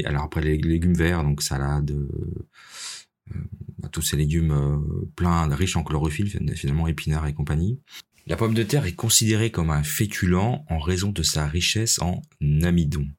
Alors 0.06 0.24
après 0.24 0.40
les 0.40 0.58
légumes 0.58 0.94
verts, 0.94 1.26
donc 1.26 1.42
salade, 1.42 1.92
euh, 1.92 3.36
bah, 3.80 3.90
tous 3.92 4.02
ces 4.02 4.16
légumes 4.16 4.52
euh, 4.52 5.10
pleins, 5.18 5.54
riches 5.54 5.76
en 5.76 5.84
chlorophylle, 5.84 6.30
finalement 6.56 6.88
épinards 6.88 7.28
et 7.28 7.34
compagnie. 7.34 7.82
La 8.28 8.38
pomme 8.38 8.54
de 8.54 8.64
terre 8.64 8.86
est 8.86 8.96
considérée 8.96 9.52
comme 9.52 9.72
un 9.72 9.84
féculent 9.84 10.64
en 10.70 10.80
raison 10.80 11.12
de 11.12 11.22
sa 11.22 11.46
richesse 11.46 12.00
en 12.00 12.22
amidon. 12.62 13.10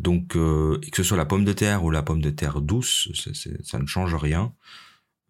Donc, 0.00 0.36
euh, 0.36 0.78
que 0.92 0.96
ce 0.96 1.02
soit 1.02 1.16
la 1.16 1.26
pomme 1.26 1.44
de 1.44 1.52
terre 1.52 1.84
ou 1.84 1.90
la 1.90 2.02
pomme 2.02 2.20
de 2.20 2.30
terre 2.30 2.60
douce, 2.60 3.08
ça 3.64 3.78
ne 3.78 3.86
change 3.86 4.14
rien. 4.14 4.52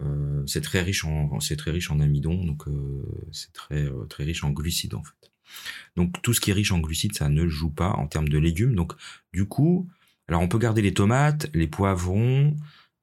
Euh, 0.03 0.45
c'est 0.47 0.61
très 0.61 0.83
riche 0.83 1.05
en 1.05 1.41
c'est 1.41 1.57
très 1.57 1.71
riche 1.73 1.91
en 1.91 2.01
amidon, 2.01 2.45
donc 2.45 2.69
euh, 2.69 3.03
c'est 3.33 3.53
très 3.53 3.83
euh, 3.83 4.05
très 4.09 4.25
riche 4.25 4.45
en 4.45 4.51
glucides 4.51 4.95
en 4.95 5.03
fait. 5.03 5.33
Donc 5.97 6.23
tout 6.23 6.33
ce 6.33 6.41
qui 6.41 6.51
est 6.51 6.55
riche 6.55 6.73
en 6.73 6.79
glucides, 6.79 7.17
ça 7.17 7.29
ne 7.29 7.49
joue 7.49 7.71
pas 7.71 7.91
en 7.91 8.07
termes 8.07 8.29
de 8.29 8.39
légumes. 8.39 8.75
Donc 8.75 8.93
du 9.33 9.47
coup, 9.47 9.89
alors 10.29 10.41
on 10.43 10.49
peut 10.49 10.59
garder 10.59 10.83
les 10.83 10.95
tomates, 10.95 11.51
les 11.55 11.67
poivrons, 11.67 12.57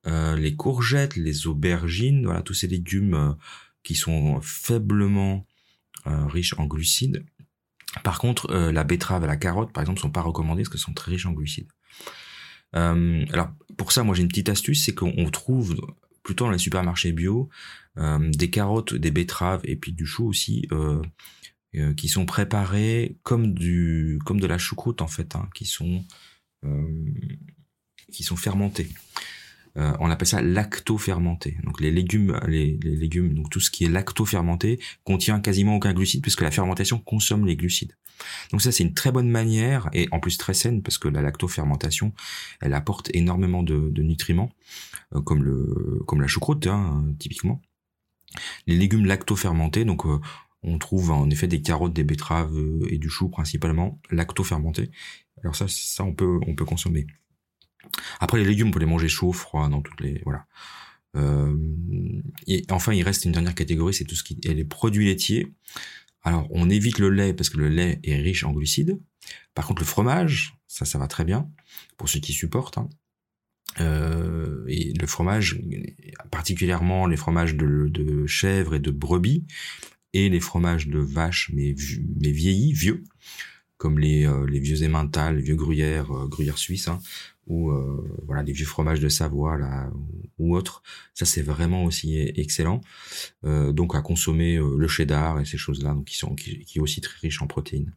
les 0.05 0.55
courgettes, 0.55 1.15
les 1.15 1.47
aubergines, 1.47 2.25
voilà 2.25 2.43
tous 2.43 2.53
ces 2.53 2.67
légumes 2.67 3.35
qui 3.83 3.95
sont 3.95 4.39
faiblement 4.41 5.47
riches 6.05 6.53
en 6.59 6.65
glucides. 6.67 7.25
Par 8.03 8.19
contre, 8.19 8.51
euh, 8.51 8.71
la 8.71 8.83
betterave 8.83 9.23
et 9.23 9.27
la 9.27 9.37
carotte, 9.37 9.71
par 9.71 9.81
exemple, 9.81 9.99
sont 9.99 10.11
pas 10.11 10.21
recommandées 10.21 10.63
parce 10.63 10.69
qu'elles 10.69 10.79
sont 10.79 10.93
très 10.93 11.11
riches 11.11 11.25
en 11.25 11.31
glucides. 11.31 11.71
Euh, 12.75 13.25
alors 13.31 13.49
pour 13.77 13.91
ça, 13.91 14.03
moi 14.03 14.15
j'ai 14.15 14.21
une 14.21 14.27
petite 14.27 14.49
astuce, 14.49 14.83
c'est 14.83 14.93
qu'on 14.93 15.29
trouve 15.29 15.75
plutôt 16.23 16.45
dans 16.45 16.51
les 16.51 16.57
supermarchés 16.57 17.11
bio, 17.11 17.49
des 17.97 18.49
carottes, 18.49 18.93
des 18.93 19.11
betteraves 19.11 19.61
et 19.63 19.75
puis 19.75 19.93
du 19.93 20.05
chou 20.05 20.27
aussi, 20.27 20.67
qui 21.95 22.09
sont 22.09 22.25
préparés 22.25 23.17
comme 23.23 23.53
de 23.53 24.47
la 24.47 24.57
choucroute 24.57 25.01
en 25.01 25.07
fait, 25.07 25.35
hein, 25.35 25.47
qui 25.53 25.65
sont 25.65 26.03
qui 28.11 28.23
sont 28.23 28.35
fermentés. 28.35 28.89
Euh, 29.77 29.93
on 29.99 30.09
appelle 30.09 30.27
ça 30.27 30.41
lacto-fermenté. 30.41 31.57
Donc 31.63 31.81
les 31.81 31.91
légumes, 31.91 32.39
les, 32.47 32.77
légumes, 32.81 33.33
donc 33.33 33.49
tout 33.49 33.59
ce 33.59 33.69
qui 33.69 33.83
est 33.83 33.89
lacto-fermenté 33.89 34.79
contient 35.03 35.39
quasiment 35.39 35.75
aucun 35.75 35.93
glucide 35.93 36.21
puisque 36.21 36.41
la 36.41 36.51
fermentation 36.51 36.99
consomme 36.99 37.45
les 37.45 37.55
glucides. 37.55 37.95
Donc 38.51 38.61
ça 38.61 38.71
c'est 38.71 38.83
une 38.83 38.93
très 38.93 39.11
bonne 39.11 39.29
manière 39.29 39.89
et 39.91 40.07
en 40.11 40.21
plus 40.21 40.37
très 40.37 40.53
saine 40.53 40.81
parce 40.81 40.97
que 40.97 41.09
la 41.09 41.21
lacto-fermentation, 41.21 42.13
elle 42.61 42.73
apporte 42.73 43.09
énormément 43.13 43.63
de, 43.63 43.91
nutriments 44.01 44.51
euh, 45.13 45.21
comme 45.21 45.43
le 45.43 46.01
comme 46.07 46.21
la 46.21 46.27
choucroute 46.27 46.67
hein, 46.67 47.05
typiquement. 47.19 47.61
Les 48.67 48.77
légumes 48.77 49.05
lacto-fermentés, 49.05 49.83
donc 49.83 50.05
euh, 50.05 50.19
on 50.63 50.77
trouve 50.77 51.11
en 51.11 51.29
effet 51.29 51.47
des 51.47 51.61
carottes, 51.61 51.93
des 51.93 52.03
betteraves 52.03 52.57
et 52.87 52.97
du 52.97 53.09
chou 53.09 53.29
principalement 53.29 53.99
lacto-fermentés. 54.09 54.89
Alors 55.41 55.55
ça, 55.55 55.65
ça 55.67 56.05
on 56.05 56.13
peut 56.13 56.39
on 56.47 56.55
peut 56.55 56.65
consommer. 56.65 57.07
Après, 58.19 58.37
les 58.37 58.45
légumes, 58.45 58.69
on 58.69 58.71
peut 58.71 58.79
les 58.79 58.85
manger 58.85 59.07
chauds, 59.07 59.33
froids, 59.33 59.69
dans 59.69 59.81
toutes 59.81 60.01
les... 60.01 60.21
Voilà. 60.23 60.45
Euh, 61.15 61.55
et 62.47 62.65
enfin, 62.71 62.93
il 62.93 63.03
reste 63.03 63.25
une 63.25 63.31
dernière 63.31 63.55
catégorie, 63.55 63.93
c'est 63.93 64.05
tout 64.05 64.15
ce 64.15 64.23
qui 64.23 64.39
est 64.43 64.53
les 64.53 64.65
produits 64.65 65.05
laitiers. 65.05 65.53
Alors, 66.23 66.47
on 66.49 66.69
évite 66.69 66.99
le 66.99 67.09
lait 67.09 67.33
parce 67.33 67.49
que 67.49 67.57
le 67.57 67.69
lait 67.69 67.99
est 68.03 68.15
riche 68.15 68.43
en 68.43 68.51
glucides. 68.51 68.99
Par 69.53 69.67
contre, 69.67 69.81
le 69.81 69.85
fromage, 69.87 70.57
ça, 70.67 70.85
ça 70.85 70.97
va 70.97 71.07
très 71.07 71.23
bien 71.23 71.49
pour 71.97 72.09
ceux 72.09 72.19
qui 72.19 72.33
supportent. 72.33 72.77
Hein. 72.77 72.89
Euh, 73.79 74.65
et 74.67 74.93
le 74.93 75.07
fromage, 75.07 75.59
particulièrement 76.31 77.07
les 77.07 77.17
fromages 77.17 77.55
de, 77.55 77.87
de, 77.89 78.25
chèvre 78.25 78.75
et 78.75 78.79
de 78.79 78.91
brebis, 78.91 79.45
et 80.13 80.29
les 80.29 80.39
fromages 80.39 80.87
de 80.87 80.99
vache, 80.99 81.51
mais, 81.53 81.75
mais 82.21 82.31
vieillis, 82.31 82.73
vieux, 82.73 83.03
comme 83.77 83.99
les, 83.99 84.25
euh, 84.25 84.45
les 84.47 84.59
vieux 84.59 84.85
emmental, 84.85 85.35
les 85.35 85.41
vieux 85.41 85.55
gruyères, 85.55 86.09
gruyères 86.27 86.57
suisses, 86.57 86.87
hein, 86.87 86.99
ou 87.47 87.69
euh, 87.69 88.19
voilà 88.25 88.43
des 88.43 88.51
vieux 88.51 88.65
fromages 88.65 88.99
de 88.99 89.09
Savoie 89.09 89.57
là 89.57 89.89
ou 90.37 90.55
autres. 90.55 90.81
Ça 91.13 91.25
c'est 91.25 91.41
vraiment 91.41 91.83
aussi 91.83 92.17
excellent. 92.17 92.81
Euh, 93.43 93.71
donc 93.71 93.95
à 93.95 94.01
consommer 94.01 94.57
euh, 94.57 94.75
le 94.77 94.87
cheddar 94.87 95.39
et 95.39 95.45
ces 95.45 95.57
choses-là, 95.57 95.93
donc 95.93 96.05
qui 96.05 96.17
sont 96.17 96.35
qui, 96.35 96.65
est 96.75 96.79
aussi 96.79 97.01
très 97.01 97.19
riche 97.19 97.41
en 97.41 97.47
protéines. 97.47 97.93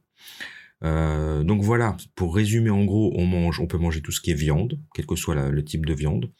Donc 0.82 1.62
voilà, 1.62 1.96
pour 2.14 2.36
résumer 2.36 2.70
en 2.70 2.84
gros, 2.84 3.12
on 3.16 3.26
mange, 3.26 3.58
on 3.58 3.66
peut 3.66 3.78
manger 3.78 4.00
tout 4.00 4.12
ce 4.12 4.20
qui 4.20 4.30
est 4.30 4.34
viande, 4.34 4.78
quel 4.94 5.06
que 5.06 5.16
soit 5.16 5.50
le 5.50 5.64
type 5.64 5.84
de 5.84 5.92
viande, 5.92 6.30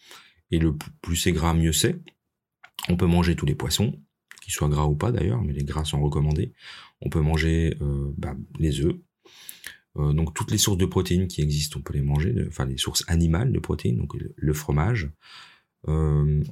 et 0.52 0.60
le 0.60 0.76
plus 1.02 1.16
c'est 1.16 1.32
gras, 1.32 1.54
mieux 1.54 1.72
c'est. 1.72 2.00
On 2.88 2.96
peut 2.96 3.06
manger 3.06 3.34
tous 3.34 3.46
les 3.46 3.56
poissons, 3.56 4.00
qu'ils 4.40 4.52
soient 4.52 4.68
gras 4.68 4.86
ou 4.86 4.94
pas 4.94 5.10
d'ailleurs, 5.10 5.42
mais 5.42 5.52
les 5.52 5.64
gras 5.64 5.84
sont 5.84 6.00
recommandés. 6.00 6.52
On 7.00 7.08
peut 7.08 7.20
manger 7.20 7.76
bah, 8.16 8.36
les 8.60 8.80
œufs, 8.80 8.94
euh, 9.98 10.12
donc 10.12 10.34
toutes 10.34 10.50
les 10.50 10.58
sources 10.58 10.78
de 10.78 10.86
protéines 10.86 11.28
qui 11.28 11.42
existent, 11.42 11.78
on 11.80 11.82
peut 11.82 11.94
les 11.94 12.02
manger, 12.02 12.34
enfin 12.46 12.64
les 12.66 12.76
sources 12.76 13.04
animales 13.08 13.52
de 13.52 13.58
protéines, 13.58 13.96
donc 13.96 14.14
le, 14.14 14.52
fromage. 14.52 15.10
Euh, 15.88 16.42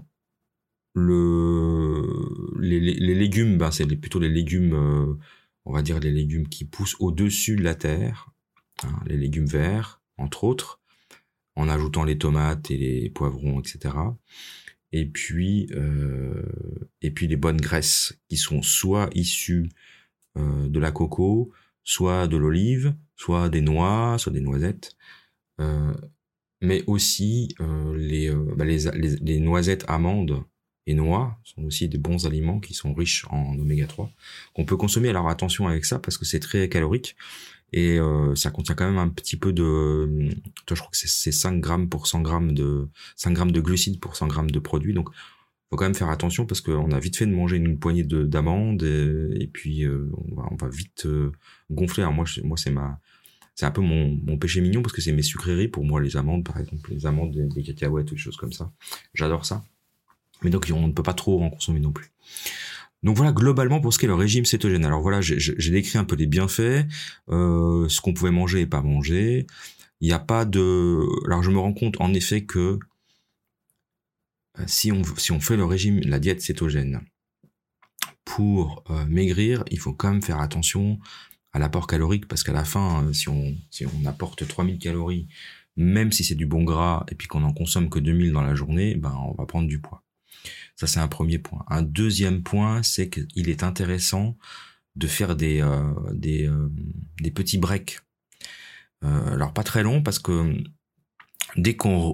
le, 0.95 2.59
les, 2.59 3.15
légumes, 3.15 3.59
ben 3.59 3.71
c'est 3.71 3.87
plutôt 3.87 4.19
les 4.19 4.29
légumes, 4.29 4.75
euh, 4.75 5.15
on 5.65 5.73
va 5.73 5.83
dire 5.83 6.01
les 6.01 6.13
légumes 6.13 6.49
qui 6.49 6.65
poussent 6.65 6.97
au-dessus 6.99 7.57
de 7.57 7.63
la 7.63 7.75
terre, 7.75 8.31
hein, 8.83 9.01
les 9.07 9.17
légumes 9.17 9.47
verts, 9.47 10.01
entre 10.17 10.45
autres, 10.45 10.81
en 11.55 11.69
ajoutant 11.69 12.05
les 12.05 12.19
tomates 12.19 12.71
et 12.71 12.77
les 12.77 13.11
poivrons, 13.11 13.61
etc. 13.61 13.95
Et 14.93 15.07
puis 15.07 15.69
les 15.71 17.37
bonnes 17.37 17.61
graisses 17.61 18.19
qui 18.29 18.37
sont 18.37 18.63
soit 18.63 19.11
issues 19.15 19.69
de 20.37 20.79
la 20.79 20.93
coco, 20.93 21.53
soit 21.83 22.29
de 22.29 22.37
l'olive, 22.37 22.95
soit 23.17 23.49
des 23.49 23.61
noix, 23.61 24.17
soit 24.19 24.33
des 24.33 24.41
noisettes, 24.41 24.97
euh, 25.61 25.95
mais 26.61 26.85
aussi 26.87 27.55
euh, 27.61 27.97
les, 27.97 28.31
euh, 28.31 28.55
bah 28.57 28.65
les, 28.65 28.79
les, 29.21 29.41
noisettes, 29.41 29.85
amandes 29.89 30.43
et 30.87 30.95
noix 30.95 31.39
sont 31.45 31.65
aussi 31.65 31.89
des 31.89 31.99
bons 31.99 32.27
aliments 32.27 32.61
qui 32.61 32.75
sont 32.75 32.95
riches 32.95 33.27
en 33.31 33.59
oméga 33.59 33.87
3 33.87 34.11
qu'on 34.55 34.65
peut 34.65 34.77
consommer. 34.77 35.09
Alors 35.09 35.29
attention 35.29 35.67
avec 35.67 35.85
ça 35.85 35.99
parce 35.99 36.17
que 36.19 36.25
c'est 36.25 36.41
très 36.41 36.69
calorique 36.69 37.17
et 37.73 37.99
euh, 37.99 38.35
ça 38.37 38.51
contient 38.51 38.75
quand 38.75 38.87
même 38.87 38.99
un 38.99 39.09
petit 39.09 39.37
peu 39.37 39.53
de, 39.53 40.31
je 40.69 40.75
crois 40.75 40.91
que 40.91 40.97
c'est 40.97 41.33
5 41.33 41.61
grammes 41.61 41.89
pour 41.89 42.07
100 42.07 42.21
grammes 42.23 42.53
de 42.55 42.89
5 43.17 43.33
grammes 43.33 43.53
de 43.53 43.61
glucides 43.61 44.01
pour 44.01 44.17
100 44.17 44.29
grammes 44.29 44.51
de 44.51 44.59
produits. 44.59 44.95
Donc 44.95 45.09
faut 45.71 45.77
quand 45.77 45.85
même 45.85 45.95
faire 45.95 46.11
attention 46.11 46.47
parce 46.47 46.61
qu'on 46.61 46.91
a 46.91 46.99
vite 47.01 47.17
fait 47.17 47.27
de 47.27 47.33
manger 47.33 47.57
une 47.57 47.79
poignée 47.79 48.05
d'amandes 48.05 48.83
et, 48.83 49.51
puis 49.53 49.85
euh, 49.85 50.11
on, 50.37 50.57
va, 50.57 50.69
vite 50.69 51.07
euh, 51.07 51.33
gonfler. 51.71 52.03
Alors 52.03 52.15
moi, 52.15 52.25
moi 52.45 52.57
c'est 52.57 52.71
ma, 52.71 53.01
c'est 53.55 53.67
un 53.67 53.71
peu 53.71 53.81
mon, 53.81 54.39
péché 54.39 54.61
mignon 54.61 54.83
parce 54.83 54.93
que 54.93 55.01
c'est 55.01 55.13
mes 55.13 55.23
sucreries 55.23 55.69
pour 55.69 55.85
moi 55.85 56.01
les 56.01 56.17
amandes 56.17 56.45
par 56.45 56.59
exemple, 56.59 56.93
les 56.93 57.07
amandes, 57.07 57.35
les, 57.35 57.63
cacahuètes, 57.63 58.11
des 58.11 58.17
choses 58.17 58.37
comme 58.37 58.53
ça. 58.53 58.71
J'adore 59.15 59.45
ça. 59.45 59.65
Mais 60.43 60.51
donc 60.51 60.71
on 60.73 60.87
ne 60.87 60.93
peut 60.93 61.03
pas 61.03 61.15
trop 61.15 61.43
en 61.43 61.51
consommer 61.51 61.81
non 61.81 61.91
plus. 61.91 62.13
Donc 63.03 63.17
voilà 63.17 63.33
globalement 63.33 63.81
pour 63.81 63.93
ce 63.93 63.99
qui 63.99 64.05
est 64.05 64.09
le 64.09 64.15
régime 64.15 64.45
cétogène. 64.45 64.85
Alors 64.85 65.01
voilà, 65.01 65.21
j'ai 65.21 65.71
décrit 65.71 65.99
un 65.99 66.05
peu 66.05 66.17
les 66.17 66.27
bienfaits, 66.27 66.87
euh, 67.31 67.89
ce 67.89 68.01
qu'on 68.01 68.13
pouvait 68.13 68.31
manger 68.31 68.61
et 68.61 68.67
pas 68.67 68.83
manger. 68.83 69.47
Il 70.01 70.09
n'y 70.09 70.13
a 70.13 70.19
pas 70.19 70.45
de. 70.45 71.01
Alors 71.27 71.43
je 71.43 71.51
me 71.51 71.59
rends 71.59 71.73
compte 71.73 72.01
en 72.01 72.13
effet 72.13 72.45
que 72.45 72.79
si 74.67 74.93
on, 74.93 75.03
si 75.17 75.33
on 75.33 75.41
fait 75.41 75.57
le 75.57 75.65
régime, 75.65 76.01
la 76.01 76.19
diète 76.19 76.41
cétogène, 76.41 77.01
pour 78.27 78.83
euh, 78.91 79.07
maigrir, 79.07 79.65
il 79.71 79.79
faut 79.79 79.95
quand 79.95 80.13
même 80.13 80.23
faire 80.23 80.41
attention 80.41 80.99
à 81.53 81.59
l'apport 81.59 81.87
calorique 81.87 82.29
parce 82.29 82.43
qu'à 82.43 82.53
la 82.53 82.65
fin, 82.65 83.05
euh, 83.05 83.13
si 83.15 83.31
on, 83.31 83.57
si 83.71 83.87
on 83.87 84.05
apporte 84.05 84.47
3000 84.47 84.79
calories, 84.79 85.29
même 85.77 86.13
si 86.13 86.25
c'est 86.25 86.35
du 86.35 86.45
bon 86.45 86.65
gras 86.65 87.07
et 87.11 87.15
puis 87.15 87.29
qu'on 87.29 87.45
en 87.45 87.53
consomme 87.53 87.89
que 87.89 87.99
2000 87.99 88.33
dans 88.33 88.43
la 88.43 88.55
journée, 88.55 88.95
ben 88.97 89.17
on 89.27 89.33
va 89.33 89.47
prendre 89.47 89.69
du 89.69 89.81
poids. 89.81 90.03
Ça 90.75 90.87
c'est 90.87 91.01
un 91.01 91.09
premier 91.09 91.39
point. 91.39 91.65
Un 91.69 91.83
deuxième 91.83 92.43
point, 92.43 92.83
c'est 92.83 93.09
qu'il 93.09 93.49
est 93.49 93.63
intéressant 93.63 94.37
de 94.97 95.07
faire 95.07 95.37
des 95.37 95.65
des, 96.13 96.51
des 97.21 97.31
petits 97.31 97.59
breaks. 97.59 98.01
alors 99.03 99.53
pas 99.53 99.63
très 99.63 99.83
long 99.83 100.03
parce 100.03 100.19
que 100.19 100.63
dès 101.57 101.75
qu'on 101.77 102.13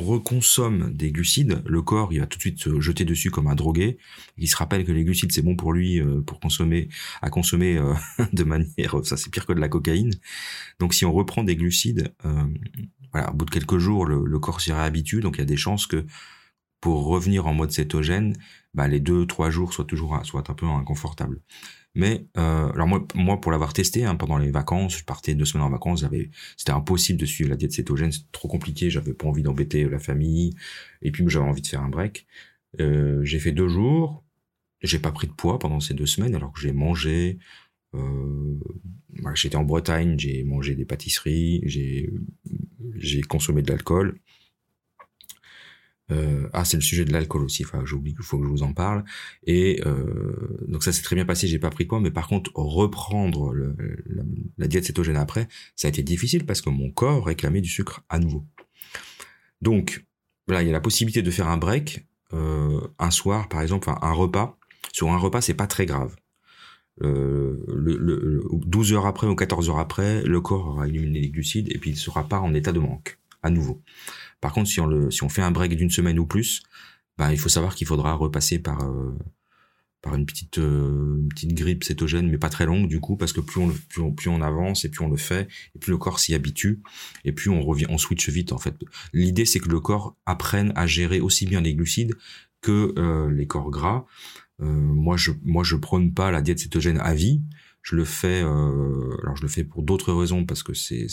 reconsomme 0.00 0.92
des 0.92 1.12
glucides, 1.12 1.62
le 1.66 1.82
corps 1.82 2.12
va 2.12 2.26
tout 2.26 2.38
de 2.38 2.40
suite 2.40 2.58
se 2.58 2.80
jeter 2.80 3.04
dessus 3.04 3.30
comme 3.30 3.46
un 3.46 3.54
drogué. 3.54 3.98
Il 4.38 4.48
se 4.48 4.56
rappelle 4.56 4.84
que 4.84 4.92
les 4.92 5.04
glucides 5.04 5.32
c'est 5.32 5.42
bon 5.42 5.56
pour 5.56 5.72
lui 5.72 6.00
euh, 6.00 6.20
pour 6.20 6.40
consommer 6.40 6.88
à 7.22 7.30
consommer 7.30 7.76
euh, 7.76 7.94
de 8.32 8.44
manière 8.44 9.04
ça 9.04 9.16
c'est 9.16 9.30
pire 9.30 9.46
que 9.46 9.52
de 9.52 9.60
la 9.60 9.68
cocaïne. 9.68 10.12
Donc 10.78 10.94
si 10.94 11.04
on 11.04 11.12
reprend 11.12 11.44
des 11.44 11.56
glucides, 11.56 12.14
euh, 12.24 12.44
au 13.14 13.34
bout 13.34 13.44
de 13.44 13.50
quelques 13.50 13.78
jours 13.78 14.06
le, 14.06 14.24
le 14.24 14.38
corps 14.38 14.60
s'y 14.60 14.72
réhabitue. 14.72 15.20
Donc 15.20 15.36
il 15.36 15.40
y 15.40 15.42
a 15.42 15.46
des 15.46 15.56
chances 15.56 15.86
que 15.86 16.04
pour 16.80 17.06
revenir 17.06 17.46
en 17.46 17.54
mode 17.54 17.70
cétogène, 17.70 18.36
bah, 18.74 18.88
les 18.88 19.00
deux 19.00 19.26
trois 19.26 19.50
jours 19.50 19.72
soient 19.72 19.86
toujours 19.86 20.20
soient 20.24 20.44
un 20.48 20.54
peu 20.54 20.66
inconfortables. 20.66 21.40
Mais 21.94 22.26
euh, 22.36 22.72
alors 22.72 22.88
moi, 22.88 23.06
moi 23.14 23.40
pour 23.40 23.52
l'avoir 23.52 23.72
testé 23.72 24.04
hein, 24.04 24.16
pendant 24.16 24.36
les 24.38 24.50
vacances, 24.50 24.98
je 24.98 25.04
partais 25.04 25.34
deux 25.34 25.44
semaines 25.44 25.66
en 25.66 25.70
vacances, 25.70 26.00
j'avais, 26.00 26.30
c'était 26.56 26.72
impossible 26.72 27.20
de 27.20 27.26
suivre 27.26 27.50
la 27.50 27.56
diète 27.56 27.72
cétogène, 27.72 28.10
c'était 28.10 28.26
trop 28.32 28.48
compliqué, 28.48 28.90
j'avais 28.90 29.14
pas 29.14 29.26
envie 29.26 29.42
d'embêter 29.42 29.84
la 29.88 30.00
famille, 30.00 30.54
et 31.02 31.12
puis 31.12 31.24
j'avais 31.28 31.46
envie 31.46 31.62
de 31.62 31.66
faire 31.66 31.82
un 31.82 31.88
break. 31.88 32.26
Euh, 32.80 33.24
j'ai 33.24 33.38
fait 33.38 33.52
deux 33.52 33.68
jours, 33.68 34.24
j'ai 34.82 34.98
pas 34.98 35.12
pris 35.12 35.28
de 35.28 35.32
poids 35.32 35.58
pendant 35.58 35.80
ces 35.80 35.94
deux 35.94 36.06
semaines, 36.06 36.34
alors 36.34 36.52
que 36.52 36.60
j'ai 36.60 36.72
mangé. 36.72 37.38
Euh, 37.94 38.58
j'étais 39.34 39.56
en 39.56 39.64
Bretagne, 39.64 40.18
j'ai 40.18 40.42
mangé 40.42 40.74
des 40.74 40.84
pâtisseries, 40.84 41.62
j'ai 41.64 42.10
j'ai 42.96 43.22
consommé 43.22 43.62
de 43.62 43.70
l'alcool, 43.70 44.18
euh, 46.10 46.48
ah, 46.52 46.64
c'est 46.64 46.76
le 46.76 46.82
sujet 46.82 47.04
de 47.04 47.12
l'alcool 47.12 47.42
aussi. 47.42 47.64
Enfin, 47.64 47.82
j'oublie 47.84 48.14
qu'il 48.14 48.24
faut 48.24 48.38
que 48.38 48.44
je 48.44 48.50
vous 48.50 48.62
en 48.62 48.72
parle. 48.72 49.04
Et 49.46 49.80
euh, 49.86 50.60
donc 50.68 50.84
ça 50.84 50.92
s'est 50.92 51.02
très 51.02 51.16
bien 51.16 51.24
passé. 51.24 51.46
J'ai 51.46 51.58
pas 51.58 51.70
pris 51.70 51.86
quoi, 51.86 52.00
mais 52.00 52.10
par 52.10 52.28
contre 52.28 52.50
reprendre 52.54 53.54
la, 54.58 54.66
diète 54.66 54.84
cétogène 54.84 55.16
après, 55.16 55.48
ça 55.76 55.88
a 55.88 55.90
été 55.90 56.02
difficile 56.02 56.44
parce 56.44 56.60
que 56.60 56.70
mon 56.70 56.90
corps 56.90 57.26
réclamait 57.26 57.60
du 57.60 57.68
sucre 57.68 58.04
à 58.08 58.18
nouveau. 58.18 58.44
Donc 59.60 60.04
là, 60.48 60.62
il 60.62 60.66
y 60.66 60.70
a 60.70 60.72
la 60.72 60.80
possibilité 60.80 61.22
de 61.22 61.30
faire 61.30 61.48
un 61.48 61.56
break 61.56 62.06
euh, 62.32 62.80
un 62.98 63.10
soir, 63.10 63.48
par 63.48 63.62
exemple, 63.62 63.88
un, 63.88 64.12
repas. 64.12 64.58
Sur 64.92 65.10
un 65.10 65.18
repas, 65.18 65.40
c'est 65.40 65.54
pas 65.54 65.66
très 65.66 65.86
grave. 65.86 66.16
Le, 67.00 67.64
le, 67.66 68.44
12 68.52 68.92
heures 68.92 69.06
après 69.06 69.26
ou 69.26 69.34
14 69.34 69.68
heures 69.68 69.78
après, 69.78 70.22
le 70.22 70.40
corps 70.40 70.68
aura 70.68 70.86
éliminé 70.86 71.20
les 71.20 71.28
glucides 71.28 71.68
et 71.74 71.78
puis 71.78 71.90
il 71.90 71.96
sera 71.96 72.28
pas 72.28 72.38
en 72.38 72.54
état 72.54 72.70
de 72.72 72.78
manque 72.78 73.18
à 73.44 73.50
nouveau. 73.50 73.82
Par 74.44 74.52
contre, 74.52 74.68
si 74.68 74.78
on, 74.78 75.28
fait 75.30 75.40
un 75.40 75.50
break 75.50 75.74
d'une 75.74 75.88
semaine 75.88 76.18
ou 76.18 76.26
plus, 76.26 76.62
ben, 77.16 77.32
il 77.32 77.38
faut 77.38 77.48
savoir 77.48 77.74
qu'il 77.74 77.86
faudra 77.86 78.12
repasser 78.12 78.58
par, 78.58 78.82
euh, 78.82 79.16
par 80.02 80.14
une 80.14 80.26
petite 80.26 80.60
grippe 81.54 81.82
cétogène, 81.82 82.28
mais 82.28 82.36
pas 82.36 82.50
très 82.50 82.66
longue 82.66 82.86
du 82.86 83.00
coup, 83.00 83.16
parce 83.16 83.32
que 83.32 83.40
plus 83.40 84.28
on 84.28 84.40
avance 84.42 84.84
et 84.84 84.90
plus 84.90 85.02
on 85.02 85.08
le 85.08 85.16
fait, 85.16 85.48
et 85.74 85.78
plus 85.78 85.92
le 85.92 85.96
corps 85.96 86.20
s'y 86.20 86.34
habitue, 86.34 86.82
et 87.24 87.32
plus 87.32 87.48
on 87.48 87.62
revient, 87.62 87.86
on 87.88 87.96
switch 87.96 88.28
vite 88.28 88.52
en 88.52 88.58
fait. 88.58 88.74
L'idée 89.14 89.46
c'est 89.46 89.60
que 89.60 89.70
le 89.70 89.80
corps 89.80 90.14
apprenne 90.26 90.74
à 90.76 90.86
gérer 90.86 91.20
aussi 91.20 91.46
bien 91.46 91.62
les 91.62 91.74
glucides 91.74 92.12
que 92.60 92.92
les 93.30 93.46
corps 93.46 93.70
gras. 93.70 94.04
moi 94.58 95.16
je 95.16 95.30
moi 95.42 95.64
prône 95.80 96.12
pas 96.12 96.30
la 96.30 96.42
diète 96.42 96.58
cétogène 96.58 96.98
à 96.98 97.14
vie 97.14 97.40
je 97.84 97.96
le 97.96 98.04
fais, 98.06 98.42
euh, 98.42 99.14
alors 99.22 99.36
je 99.36 99.42
le 99.42 99.48
fais 99.48 99.62
pour 99.62 99.82
d'autres 99.82 100.14
raisons 100.14 100.46
parce 100.46 100.62
que 100.62 100.72
c'est 100.72 101.06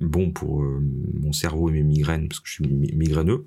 bon 0.00 0.32
pour 0.32 0.64
euh, 0.64 0.80
mon 1.14 1.32
cerveau 1.32 1.68
et 1.68 1.72
mes 1.72 1.84
migraines 1.84 2.28
parce 2.28 2.40
que 2.40 2.48
je 2.48 2.54
suis 2.54 2.66
migraineux. 2.66 3.46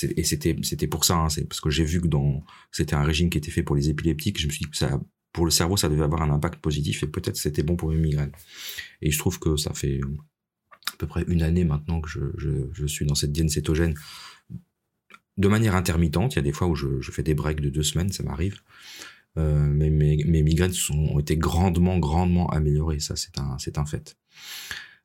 Et 0.00 0.22
c'était 0.22 0.56
c'était 0.62 0.86
pour 0.86 1.04
ça, 1.04 1.16
hein, 1.16 1.28
c'est 1.28 1.44
parce 1.44 1.60
que 1.60 1.70
j'ai 1.70 1.84
vu 1.84 2.00
que 2.00 2.06
dans 2.06 2.44
c'était 2.70 2.94
un 2.94 3.02
régime 3.02 3.30
qui 3.30 3.38
était 3.38 3.50
fait 3.50 3.64
pour 3.64 3.74
les 3.74 3.90
épileptiques. 3.90 4.40
Je 4.40 4.46
me 4.46 4.52
suis 4.52 4.64
dit 4.64 4.70
que 4.70 4.76
ça 4.76 5.00
pour 5.32 5.44
le 5.44 5.50
cerveau 5.50 5.76
ça 5.76 5.88
devait 5.88 6.04
avoir 6.04 6.22
un 6.22 6.30
impact 6.30 6.60
positif 6.60 7.02
et 7.02 7.08
peut-être 7.08 7.36
c'était 7.36 7.64
bon 7.64 7.74
pour 7.74 7.90
mes 7.90 7.98
migraines. 7.98 8.32
Et 9.02 9.10
je 9.10 9.18
trouve 9.18 9.40
que 9.40 9.56
ça 9.56 9.74
fait 9.74 10.00
à 10.92 10.96
peu 10.98 11.08
près 11.08 11.24
une 11.26 11.42
année 11.42 11.64
maintenant 11.64 12.00
que 12.00 12.08
je, 12.08 12.20
je, 12.38 12.50
je 12.72 12.86
suis 12.86 13.06
dans 13.06 13.16
cette 13.16 13.32
diète 13.32 13.50
cétogène 13.50 13.94
de 15.36 15.48
manière 15.48 15.74
intermittente. 15.74 16.34
Il 16.34 16.36
y 16.36 16.38
a 16.38 16.42
des 16.42 16.52
fois 16.52 16.68
où 16.68 16.76
je, 16.76 17.00
je 17.00 17.10
fais 17.10 17.24
des 17.24 17.34
breaks 17.34 17.60
de 17.60 17.70
deux 17.70 17.82
semaines, 17.82 18.12
ça 18.12 18.22
m'arrive. 18.22 18.60
Euh, 19.36 19.58
mes, 19.58 19.90
mes, 19.90 20.42
migraines 20.42 20.72
sont, 20.72 20.94
ont 20.94 21.18
été 21.18 21.36
grandement, 21.36 21.98
grandement 21.98 22.48
améliorées. 22.50 23.00
Ça, 23.00 23.16
c'est 23.16 23.38
un, 23.38 23.56
c'est 23.58 23.78
un 23.78 23.84
fait. 23.84 24.16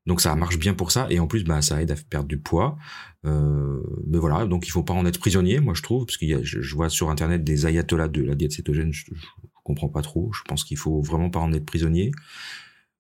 Donc 0.05 0.21
ça 0.21 0.35
marche 0.35 0.57
bien 0.57 0.73
pour 0.73 0.91
ça 0.91 1.07
et 1.09 1.19
en 1.19 1.27
plus 1.27 1.43
bah 1.43 1.61
ça 1.61 1.81
aide 1.81 1.91
à 1.91 1.95
perdre 1.95 2.27
du 2.27 2.39
poids. 2.39 2.77
Euh, 3.25 3.81
mais 4.07 4.17
voilà, 4.17 4.45
donc 4.45 4.65
il 4.65 4.71
faut 4.71 4.83
pas 4.83 4.93
en 4.93 5.05
être 5.05 5.19
prisonnier, 5.19 5.59
moi 5.59 5.73
je 5.75 5.83
trouve, 5.83 6.05
parce 6.05 6.17
qu'il 6.17 6.29
y 6.29 6.33
a, 6.33 6.39
je, 6.41 6.75
vois 6.75 6.89
sur 6.89 7.09
internet 7.09 7.43
des 7.43 7.65
ayatollahs 7.65 8.07
de 8.07 8.23
la 8.23 8.33
diète 8.33 8.53
cétogène, 8.53 8.91
je, 8.93 9.05
je, 9.13 9.25
comprends 9.63 9.89
pas 9.89 10.01
trop. 10.01 10.31
Je 10.33 10.41
pense 10.47 10.63
qu'il 10.63 10.77
faut 10.77 11.01
vraiment 11.01 11.29
pas 11.29 11.39
en 11.39 11.53
être 11.53 11.65
prisonnier. 11.65 12.11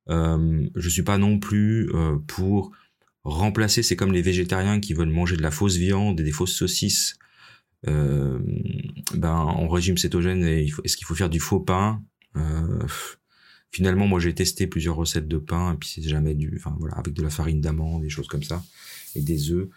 Euh, 0.09 0.67
je 0.75 0.89
suis 0.89 1.03
pas 1.03 1.17
non 1.17 1.39
plus 1.39 1.89
euh, 1.95 2.17
pour 2.27 2.71
remplacer. 3.23 3.81
C'est 3.81 3.95
comme 3.95 4.11
les 4.11 4.21
végétariens 4.21 4.79
qui 4.79 4.93
veulent 4.93 5.09
manger 5.09 5.35
de 5.35 5.41
la 5.41 5.51
fausse 5.51 5.77
viande 5.77 6.19
et 6.19 6.23
des 6.23 6.31
fausses 6.31 6.55
saucisses 6.55 7.17
euh, 7.87 8.39
ben 9.15 9.33
en 9.33 9.67
régime 9.69 9.97
cétogène, 9.97 10.43
est-ce 10.43 10.97
qu'il 10.97 11.05
faut 11.05 11.15
faire 11.15 11.29
du 11.29 11.39
faux 11.39 11.59
pain? 11.59 12.03
Euh, 12.35 12.85
Finalement, 13.71 14.07
moi 14.07 14.19
j'ai 14.19 14.33
testé 14.33 14.65
plusieurs 14.65 14.95
recettes 14.95 15.27
de 15.27 15.37
pain, 15.37 15.77
puis 15.79 15.87
c'est 15.93 16.01
jamais 16.01 16.33
du, 16.33 16.51
enfin 16.57 16.75
voilà, 16.79 16.95
avec 16.95 17.13
de 17.13 17.21
la 17.21 17.29
farine 17.29 17.61
d'amande, 17.61 18.01
des 18.01 18.09
choses 18.09 18.27
comme 18.27 18.41
ça, 18.41 18.63
et 19.13 19.21
des 19.21 19.51
œufs. 19.51 19.69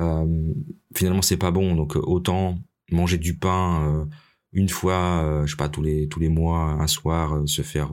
Euh, 0.00 0.52
finalement, 0.96 1.22
c'est 1.22 1.36
pas 1.36 1.52
bon, 1.52 1.76
donc 1.76 1.94
autant 1.94 2.58
manger 2.90 3.16
du 3.16 3.36
pain 3.36 4.08
une 4.52 4.68
fois, 4.68 5.44
je 5.44 5.50
sais 5.52 5.56
pas 5.56 5.68
tous 5.68 5.82
les 5.82 6.08
tous 6.08 6.18
les 6.18 6.28
mois, 6.28 6.78
un 6.80 6.88
soir, 6.88 7.42
se 7.46 7.62
faire 7.62 7.92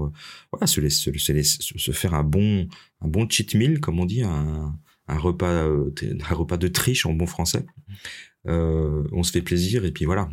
voilà, 0.52 0.66
se, 0.66 0.82
laisser, 0.82 1.44
se, 1.44 1.78
se, 1.78 1.92
faire 1.92 2.16
un 2.16 2.24
bon 2.24 2.68
un 3.02 3.08
bon 3.08 3.30
cheat 3.30 3.54
meal, 3.54 3.80
comme 3.80 4.00
on 4.00 4.06
dit, 4.06 4.24
un, 4.24 4.76
un 5.08 5.18
repas 5.20 5.68
un 5.68 6.34
repas 6.34 6.58
de 6.58 6.68
triche 6.70 7.06
en 7.06 7.14
bon 7.14 7.28
français 7.28 7.68
on 8.48 9.24
se 9.24 9.32
fait 9.32 9.42
plaisir 9.42 9.86
et 9.86 9.92
puis 9.92 10.06
voilà. 10.06 10.30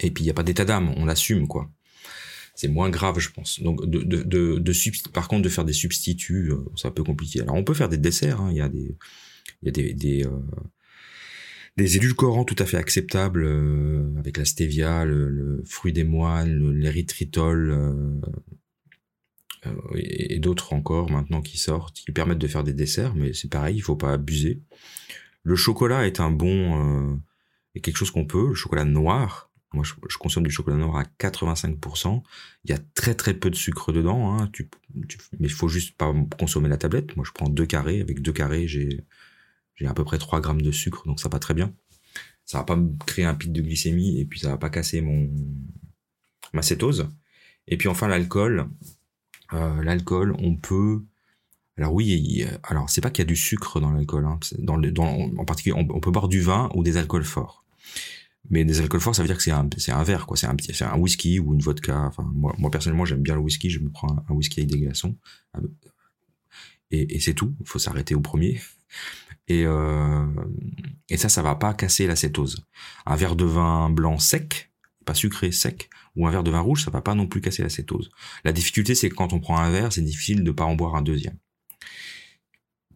Et 0.00 0.10
puis 0.10 0.24
il 0.24 0.26
n'y 0.26 0.30
a 0.30 0.34
pas 0.34 0.42
d'état 0.42 0.64
d'âme, 0.64 0.92
on 0.96 1.08
assume 1.08 1.48
quoi. 1.48 1.70
C'est 2.54 2.68
moins 2.68 2.90
grave, 2.90 3.20
je 3.20 3.30
pense. 3.30 3.60
Donc 3.60 3.88
de, 3.88 5.08
par 5.12 5.28
contre 5.28 5.42
de 5.42 5.48
faire 5.48 5.64
des 5.64 5.72
substituts, 5.72 6.50
euh, 6.50 6.64
c'est 6.74 6.88
un 6.88 6.90
peu 6.90 7.04
compliqué. 7.04 7.40
Alors 7.40 7.54
on 7.54 7.62
peut 7.62 7.74
faire 7.74 7.88
des 7.88 7.98
desserts, 7.98 8.40
hein. 8.40 8.50
il 8.50 8.56
y 8.56 8.60
a 8.60 8.68
des 8.68 8.96
il 9.62 9.66
y 9.66 9.68
a 9.68 9.70
des 9.70 9.94
des, 9.94 10.26
euh, 10.26 11.86
édulcorants 11.96 12.44
tout 12.44 12.56
à 12.58 12.66
fait 12.66 12.76
acceptables 12.76 13.44
euh, 13.44 14.12
avec 14.18 14.36
la 14.36 14.44
stevia, 14.44 15.04
le, 15.04 15.62
fruit 15.66 15.92
des 15.92 16.04
moines, 16.04 16.72
l'érythritol 16.72 17.70
euh, 17.70 18.20
et, 19.94 20.34
et 20.34 20.38
d'autres 20.40 20.72
encore 20.72 21.10
maintenant 21.10 21.42
qui 21.42 21.58
sortent, 21.58 22.00
qui 22.00 22.10
permettent 22.10 22.38
de 22.38 22.48
faire 22.48 22.64
des 22.64 22.74
desserts, 22.74 23.14
mais 23.14 23.34
c'est 23.34 23.50
pareil, 23.50 23.76
il 23.76 23.82
faut 23.82 23.96
pas 23.96 24.12
abuser. 24.12 24.60
Le 25.48 25.56
chocolat 25.56 26.06
est 26.06 26.20
un 26.20 26.30
bon, 26.30 27.14
euh, 27.14 27.16
est 27.74 27.80
quelque 27.80 27.96
chose 27.96 28.10
qu'on 28.10 28.26
peut. 28.26 28.48
Le 28.48 28.54
chocolat 28.54 28.84
noir, 28.84 29.50
moi 29.72 29.82
je, 29.82 30.18
consomme 30.18 30.46
du 30.46 30.50
chocolat 30.50 30.76
noir 30.76 30.96
à 30.96 31.04
85%. 31.04 32.22
Il 32.64 32.70
y 32.70 32.74
a 32.74 32.78
très 32.92 33.14
très 33.14 33.32
peu 33.32 33.48
de 33.48 33.54
sucre 33.54 33.90
dedans, 33.90 34.38
hein. 34.38 34.52
mais 34.94 35.48
il 35.48 35.50
faut 35.50 35.68
juste 35.68 35.96
pas 35.96 36.12
consommer 36.38 36.68
la 36.68 36.76
tablette. 36.76 37.16
Moi 37.16 37.24
je 37.26 37.32
prends 37.32 37.48
deux 37.48 37.64
carrés, 37.64 38.02
avec 38.02 38.20
deux 38.20 38.34
carrés 38.34 38.68
j'ai 38.68 39.06
j'ai 39.76 39.86
à 39.86 39.94
peu 39.94 40.04
près 40.04 40.18
3 40.18 40.42
grammes 40.42 40.60
de 40.60 40.70
sucre, 40.70 41.06
donc 41.06 41.18
ça 41.18 41.30
va 41.30 41.38
très 41.38 41.54
bien. 41.54 41.74
Ça 42.44 42.58
va 42.58 42.64
pas 42.64 42.76
me 42.76 42.90
créer 43.06 43.24
un 43.24 43.34
pic 43.34 43.50
de 43.50 43.62
glycémie 43.62 44.20
et 44.20 44.26
puis 44.26 44.40
ça 44.40 44.50
va 44.50 44.58
pas 44.58 44.68
casser 44.68 45.00
mon 45.00 45.30
ma 46.52 46.60
cétose. 46.60 47.08
Et 47.68 47.78
puis 47.78 47.88
enfin 47.88 48.06
l'alcool, 48.06 48.68
euh, 49.54 49.82
l'alcool 49.82 50.36
on 50.40 50.56
peut 50.56 51.02
alors 51.78 51.94
oui, 51.94 52.44
alors 52.64 52.90
c'est 52.90 53.00
pas 53.00 53.10
qu'il 53.10 53.22
y 53.22 53.26
a 53.26 53.28
du 53.28 53.36
sucre 53.36 53.80
dans 53.80 53.92
l'alcool. 53.92 54.26
Hein. 54.26 54.40
Dans, 54.58 54.76
dans 54.78 55.30
en 55.38 55.44
particulier, 55.44 55.76
on, 55.78 56.00
peut 56.00 56.10
boire 56.10 56.28
du 56.28 56.40
vin 56.40 56.68
ou 56.74 56.82
des 56.82 56.96
alcools 56.96 57.24
forts. 57.24 57.64
Mais 58.50 58.64
des 58.64 58.80
alcools 58.80 59.00
forts, 59.00 59.14
ça 59.14 59.22
veut 59.22 59.28
dire 59.28 59.36
que 59.36 59.42
c'est 59.42 59.52
un, 59.52 59.68
un 59.88 60.02
verre, 60.02 60.26
quoi. 60.26 60.36
C'est 60.36 60.46
un, 60.46 60.56
un 60.92 60.98
whisky 60.98 61.38
ou 61.38 61.54
une 61.54 61.60
vodka. 61.60 62.06
Enfin, 62.06 62.28
moi, 62.34 62.70
personnellement, 62.70 63.04
j'aime 63.04 63.22
bien 63.22 63.34
le 63.34 63.40
whisky. 63.40 63.70
Je 63.70 63.78
me 63.78 63.90
prends 63.90 64.08
un, 64.28 64.32
whisky 64.32 64.60
avec 64.60 64.70
des 64.70 64.80
glaçons. 64.80 65.16
Et, 66.90 67.14
et 67.14 67.20
c'est 67.20 67.34
tout. 67.34 67.54
Il 67.60 67.66
faut 67.68 67.78
s'arrêter 67.78 68.14
au 68.14 68.20
premier. 68.20 68.60
Et, 69.46 69.64
euh, 69.64 70.26
et 71.08 71.16
ça, 71.16 71.28
ça 71.28 71.42
va 71.42 71.54
pas 71.54 71.74
casser 71.74 72.06
la 72.06 72.16
cétose. 72.16 72.66
Un 73.06 73.16
verre 73.16 73.36
de 73.36 73.44
vin 73.44 73.88
blanc 73.88 74.18
sec, 74.18 74.72
pas 75.04 75.14
sucré, 75.14 75.52
sec, 75.52 75.88
ou 76.16 76.26
un 76.26 76.30
verre 76.30 76.42
de 76.42 76.50
vin 76.50 76.60
rouge, 76.60 76.84
ça 76.84 76.90
va 76.90 77.00
pas 77.00 77.14
non 77.14 77.26
plus 77.26 77.40
casser 77.40 77.62
la 77.62 77.68
cétose. 77.68 78.10
La 78.44 78.52
difficulté, 78.52 78.94
c'est 78.94 79.08
que 79.08 79.14
quand 79.14 79.32
on 79.32 79.40
prend 79.40 79.58
un 79.58 79.70
verre, 79.70 79.92
c'est 79.92 80.02
difficile 80.02 80.44
de 80.44 80.50
pas 80.50 80.64
en 80.64 80.74
boire 80.74 80.96
un 80.96 81.02
deuxième. 81.02 81.38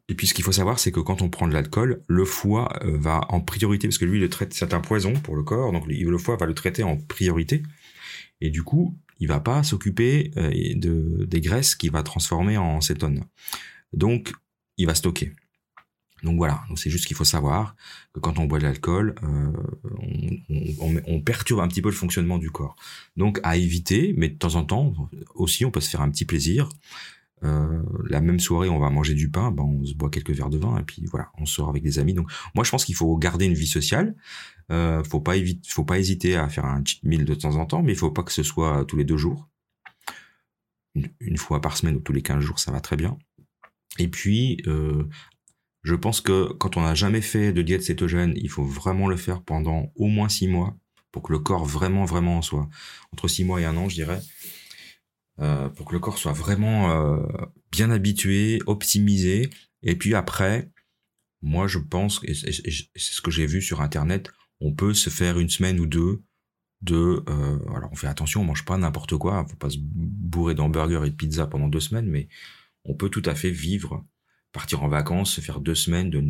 Et 0.09 0.15
puis 0.15 0.27
ce 0.27 0.35
qu'il 0.35 0.45
faut 0.45 0.53
savoir, 0.53 0.79
c'est 0.79 0.93
que 0.93 1.01
quand 1.01 1.23
on 1.23 1.29
prend 1.29 1.47
de 1.49 1.53
l'alcool, 1.53 2.03
le 2.07 2.25
foie 2.25 2.69
euh, 2.85 2.99
va 2.99 3.21
en 3.29 3.41
priorité, 3.41 3.89
parce 3.89 3.99
que 3.99 4.05
lui, 4.05 4.21
il 4.21 4.29
traite, 4.29 4.53
c'est 4.53 4.75
un 4.75 4.81
poison 4.81 5.13
pour 5.15 5.37
le 5.37 5.43
corps, 5.43 5.73
donc 5.73 5.87
le 5.87 6.19
foie 6.19 6.37
va 6.37 6.47
le 6.47 6.55
traiter 6.55 6.83
en 6.83 6.97
priorité. 6.97 7.63
Et 8.41 8.51
du 8.51 8.63
coup, 8.63 8.99
il 9.21 9.29
va 9.29 9.41
pas 9.41 9.63
s'occuper 9.63 10.33
euh, 10.37 10.51
de, 10.75 11.25
des 11.25 11.41
graisses 11.41 11.77
qu'il 11.77 11.93
va 11.93 12.03
transformer 12.03 12.57
en 12.59 12.81
cétone. 12.81 13.25
Donc, 13.93 14.33
il 14.77 14.87
va 14.87 14.95
stocker. 14.95 15.33
Donc 16.23 16.37
voilà, 16.37 16.63
c'est 16.77 16.91
juste 16.91 17.07
qu'il 17.07 17.17
faut 17.17 17.25
savoir 17.25 17.75
que 18.13 18.21
quand 18.21 18.39
on 18.39 18.45
boit 18.45 18.59
de 18.59 18.65
l'alcool, 18.65 19.15
euh, 19.25 19.53
on, 20.81 20.95
on, 21.07 21.21
perturbe 21.21 21.61
un 21.61 21.69
petit 21.69 21.83
peu 21.83 21.89
le 21.89 21.95
fonctionnement 21.97 22.39
du 22.39 22.51
corps. 22.51 22.77
Donc 23.17 23.41
à 23.43 23.57
éviter, 23.57 24.15
mais 24.17 24.29
de 24.29 24.37
temps 24.37 24.55
en 24.55 24.65
temps 24.65 24.95
aussi, 25.35 25.65
on 25.65 25.73
peut 25.73 25.81
se 25.81 25.91
faire 25.91 26.01
un 26.01 26.11
petit 26.11 26.25
plaisir. 26.25 26.69
Euh, 27.45 27.83
la 28.09 28.21
même 28.21 28.39
soirée, 28.39 28.69
on 28.69 28.79
va 28.79 28.91
manger 28.91 29.15
du 29.15 29.31
pain, 29.31 29.51
ben 29.51 29.65
on 29.65 29.85
se 29.85 29.95
boit 29.95 30.11
quelques 30.11 30.31
verres 30.31 30.51
de 30.51 30.59
vin 30.59 30.79
et 30.79 30.85
puis 30.85 31.05
voilà, 31.11 31.31
on 31.39 31.47
sort 31.47 31.69
avec 31.69 31.83
des 31.83 31.99
amis. 31.99 32.15
Donc 32.15 32.31
moi, 32.55 32.65
je 32.65 32.71
pense 32.71 32.85
qu'il 32.85 32.95
faut 32.95 33.17
garder 33.17 33.47
une 33.47 33.55
vie 33.55 33.67
sociale. 33.67 34.15
Euh, 34.71 35.03
faut 35.05 35.21
pas 35.21 35.37
éviter, 35.37 35.69
faut 35.69 35.85
pas 35.85 35.99
hésiter 35.99 36.37
à 36.37 36.49
faire 36.49 36.65
un 36.65 36.83
cheat 36.85 37.03
meal 37.05 37.25
de 37.25 37.35
temps 37.35 37.57
en 37.57 37.67
temps, 37.67 37.83
mais 37.83 37.93
il 37.93 37.99
faut 37.99 38.11
pas 38.11 38.23
que 38.23 38.33
ce 38.33 38.43
soit 38.43 38.85
tous 38.87 38.97
les 38.97 39.05
deux 39.05 39.17
jours. 39.17 39.49
Une, 41.21 41.39
fois 41.39 41.61
par 41.61 41.77
semaine 41.77 41.97
ou 41.97 42.01
tous 42.01 42.13
les 42.13 42.21
15 42.21 42.41
jours, 42.41 42.59
ça 42.59 42.71
va 42.71 42.81
très 42.81 42.97
bien. 42.97 43.17
Et 43.99 44.09
puis, 44.09 44.63
euh, 44.67 45.09
je 45.83 45.95
pense 45.95 46.21
que 46.21 46.53
quand 46.53 46.77
on 46.77 46.83
n'a 46.83 46.95
jamais 46.95 47.23
fait 47.23 47.53
de 47.53 47.63
diète 47.63 47.83
cétogène, 47.83 48.35
il 48.37 48.51
faut 48.51 48.63
vraiment 48.63 49.09
le 49.09 49.17
faire 49.17 49.43
pendant 49.43 49.91
au 49.97 50.07
moins 50.07 50.29
six 50.29 50.49
mois 50.49 50.77
pour 51.11 51.23
que 51.23 51.33
le 51.33 51.39
corps 51.39 51.65
vraiment, 51.65 52.05
vraiment 52.05 52.43
soit 52.43 52.69
entre 53.13 53.27
six 53.27 53.45
mois 53.45 53.61
et 53.61 53.65
un 53.65 53.77
an, 53.77 53.89
je 53.89 53.95
dirais. 53.95 54.21
Euh, 55.41 55.71
pour 55.71 55.87
que 55.87 55.95
le 55.95 55.99
corps 55.99 56.19
soit 56.19 56.33
vraiment 56.33 56.91
euh, 56.91 57.27
bien 57.71 57.91
habitué, 57.91 58.61
optimisé. 58.67 59.49
Et 59.83 59.97
puis 59.97 60.15
après, 60.15 60.71
moi 61.41 61.67
je 61.67 61.79
pense, 61.79 62.21
et 62.25 62.35
c'est 62.35 62.53
ce 62.97 63.23
que 63.23 63.31
j'ai 63.31 63.47
vu 63.47 63.63
sur 63.63 63.81
Internet, 63.81 64.31
on 64.61 64.73
peut 64.73 64.95
se 64.95 65.11
faire 65.11 65.39
une 65.39 65.49
semaine 65.49 65.81
ou 65.81 65.87
deux 65.87 66.23
de... 66.83 67.25
Euh, 67.29 67.59
alors 67.75 67.89
on 67.93 67.97
fait 67.97 68.09
attention, 68.09 68.43
on 68.43 68.45
mange 68.45 68.65
pas 68.65 68.77
n'importe 68.77 69.17
quoi, 69.17 69.47
faut 69.49 69.57
pas 69.57 69.71
se 69.71 69.79
bourrer 69.81 70.55
d'hamburgers 70.55 71.07
et 71.07 71.11
de 71.11 71.17
pizza 71.17 71.47
pendant 71.47 71.69
deux 71.69 71.81
semaines, 71.81 72.07
mais 72.07 72.29
on 72.85 72.95
peut 72.95 73.09
tout 73.09 73.23
à 73.25 73.35
fait 73.35 73.51
vivre, 73.51 74.05
partir 74.53 74.83
en 74.83 74.89
vacances, 74.89 75.33
se 75.33 75.41
faire 75.41 75.61
deux 75.61 75.75
semaines 75.75 76.11
de, 76.11 76.23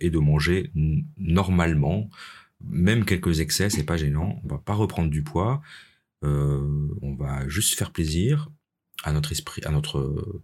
et 0.00 0.10
de 0.10 0.18
manger 0.18 0.70
normalement, 1.16 2.08
même 2.64 3.04
quelques 3.04 3.40
excès, 3.40 3.68
c'est 3.68 3.84
pas 3.84 3.96
gênant, 3.96 4.40
on 4.44 4.48
va 4.48 4.58
pas 4.58 4.74
reprendre 4.74 5.10
du 5.10 5.22
poids, 5.22 5.60
on 6.22 7.14
va 7.18 7.48
juste 7.48 7.74
faire 7.74 7.92
plaisir 7.92 8.48
à 9.04 9.12
notre 9.12 9.32
esprit, 9.32 9.62
à 9.64 9.70
notre, 9.70 10.34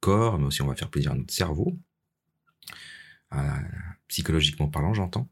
corps, 0.00 0.38
mais 0.38 0.46
aussi 0.46 0.62
on 0.62 0.66
va 0.66 0.76
faire 0.76 0.90
plaisir 0.90 1.12
à 1.12 1.14
notre 1.14 1.32
cerveau, 1.32 1.78
psychologiquement 4.08 4.68
parlant, 4.68 4.94
j'entends. 4.94 5.28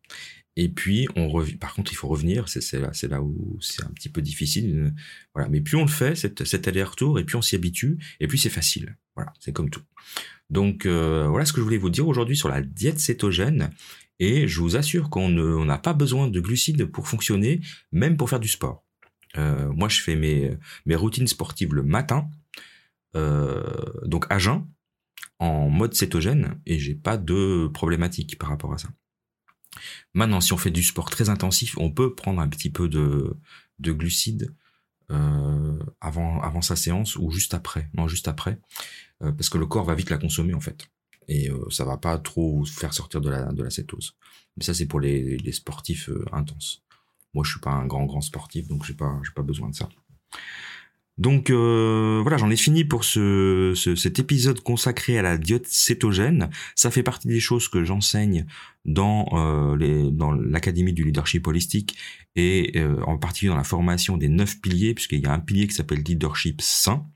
Et 0.59 0.71
puis, 0.71 1.07
on. 1.17 1.45
Par 1.61 1.75
contre, 1.75 1.93
il 1.93 1.97
faut 1.97 2.09
revenir. 2.09 2.49
C'est 2.49 2.81
là, 2.81 2.91
là 3.11 3.23
où 3.23 3.59
c'est 3.61 3.85
un 3.85 3.91
petit 3.91 4.09
peu 4.09 4.23
difficile. 4.23 4.95
Voilà. 5.35 5.49
Mais 5.51 5.61
plus 5.61 5.77
on 5.77 5.83
le 5.83 5.91
fait, 5.91 6.15
cet, 6.15 6.45
cet 6.45 6.67
aller-retour, 6.67 7.19
et 7.19 7.25
puis 7.25 7.37
on 7.37 7.43
s'y 7.43 7.57
habitue, 7.57 7.99
et 8.21 8.27
puis 8.27 8.39
c'est 8.39 8.51
facile. 8.51 8.97
Voilà. 9.15 9.33
C'est 9.39 9.53
comme 9.53 9.69
tout. 9.69 9.83
Donc 10.49 10.87
euh, 10.87 11.27
voilà 11.29 11.45
ce 11.45 11.53
que 11.53 11.61
je 11.61 11.65
voulais 11.65 11.77
vous 11.77 11.91
dire 11.91 12.07
aujourd'hui 12.07 12.37
sur 12.37 12.49
la 12.49 12.63
diète 12.63 12.99
cétogène. 12.99 13.71
Et 14.19 14.49
je 14.49 14.61
vous 14.61 14.77
assure 14.77 15.11
qu'on 15.11 15.29
n'a 15.29 15.77
pas 15.77 15.93
besoin 15.93 16.29
de 16.29 16.41
glucides 16.41 16.87
pour 16.87 17.07
fonctionner, 17.07 17.61
même 17.93 18.17
pour 18.17 18.31
faire 18.31 18.41
du 18.41 18.49
sport. 18.49 18.86
Euh, 19.37 19.71
moi, 19.73 19.89
je 19.89 20.01
fais 20.01 20.17
mes, 20.17 20.57
mes 20.87 20.97
routines 20.97 21.27
sportives 21.27 21.75
le 21.75 21.83
matin, 21.83 22.31
euh, 23.15 23.63
donc 24.05 24.27
à 24.31 24.39
jeun, 24.39 24.67
en 25.39 25.69
mode 25.69 25.95
cétogène, 25.95 26.61
et 26.65 26.79
j'ai 26.79 26.95
pas 26.95 27.19
de 27.19 27.69
problématique 27.75 28.39
par 28.39 28.49
rapport 28.49 28.73
à 28.73 28.79
ça. 28.79 28.89
Maintenant, 30.15 30.41
si 30.41 30.53
on 30.53 30.57
fait 30.57 30.71
du 30.71 30.83
sport 30.83 31.11
très 31.11 31.29
intensif, 31.29 31.77
on 31.79 31.91
peut 31.91 32.15
prendre 32.15 32.41
un 32.41 32.49
petit 32.49 32.71
peu 32.71 32.89
de, 32.89 33.37
de 33.79 33.93
glucides 33.93 34.55
euh, 35.11 35.79
avant, 36.01 36.41
avant 36.41 36.63
sa 36.63 36.77
séance 36.77 37.17
ou 37.17 37.31
juste 37.31 37.53
après. 37.53 37.91
Non, 37.93 38.09
juste 38.09 38.29
après, 38.29 38.59
parce 39.19 39.51
que 39.51 39.59
le 39.59 39.67
corps 39.67 39.85
va 39.85 39.95
vite 39.95 40.11
la 40.11 40.19
consommer 40.19 40.55
en 40.55 40.61
fait, 40.61 40.89
et 41.29 41.51
ça 41.71 41.85
va 41.85 41.99
pas 41.99 42.19
trop 42.19 42.65
faire 42.65 42.95
sortir 42.95 43.21
de 43.21 43.29
la, 43.29 43.53
de 43.53 43.69
cétose. 43.69 44.17
Mais 44.57 44.65
ça, 44.65 44.73
c'est 44.73 44.87
pour 44.87 45.01
les, 45.01 45.37
les 45.37 45.53
sportifs 45.53 46.09
intenses. 46.33 46.86
Moi, 47.35 47.45
je 47.45 47.51
suis 47.51 47.61
pas 47.61 47.73
un 47.73 47.87
grand 47.87 48.07
grand 48.07 48.21
sportif, 48.21 48.69
donc 48.69 48.85
j'ai 48.85 48.95
pas 48.95 49.21
j'ai 49.25 49.33
pas 49.33 49.43
besoin 49.43 49.71
de 49.71 49.75
ça. 49.75 49.89
Donc 51.19 51.49
euh, 51.49 52.21
voilà, 52.23 52.37
j'en 52.37 52.51
ai 52.51 52.57
fini 52.57 52.85
pour 52.85 53.05
ce, 53.05 53.73
cet 53.97 54.19
épisode 54.19 54.61
consacré 54.61 55.19
à 55.19 55.23
la 55.23 55.39
diète 55.39 55.67
cétogène. 55.67 56.51
Ça 56.75 56.91
fait 56.91 57.03
partie 57.03 57.29
des 57.29 57.41
choses 57.41 57.69
que 57.69 57.85
j'enseigne 57.85 58.45
dans 58.85 59.27
euh, 59.33 59.77
l'académie 60.51 60.93
du 60.93 61.05
leadership 61.05 61.47
holistique 61.47 61.97
et 62.37 62.73
euh, 62.77 63.01
en 63.07 63.17
particulier 63.17 63.49
dans 63.49 63.57
la 63.57 63.65
formation 63.65 64.19
des 64.19 64.29
neuf 64.29 64.61
piliers, 64.61 64.93
puisqu'il 64.93 65.21
y 65.21 65.27
a 65.27 65.33
un 65.33 65.41
pilier 65.41 65.67
qui 65.67 65.75
s'appelle 65.75 66.03
leadership 66.03 66.61
sain. 66.61 67.07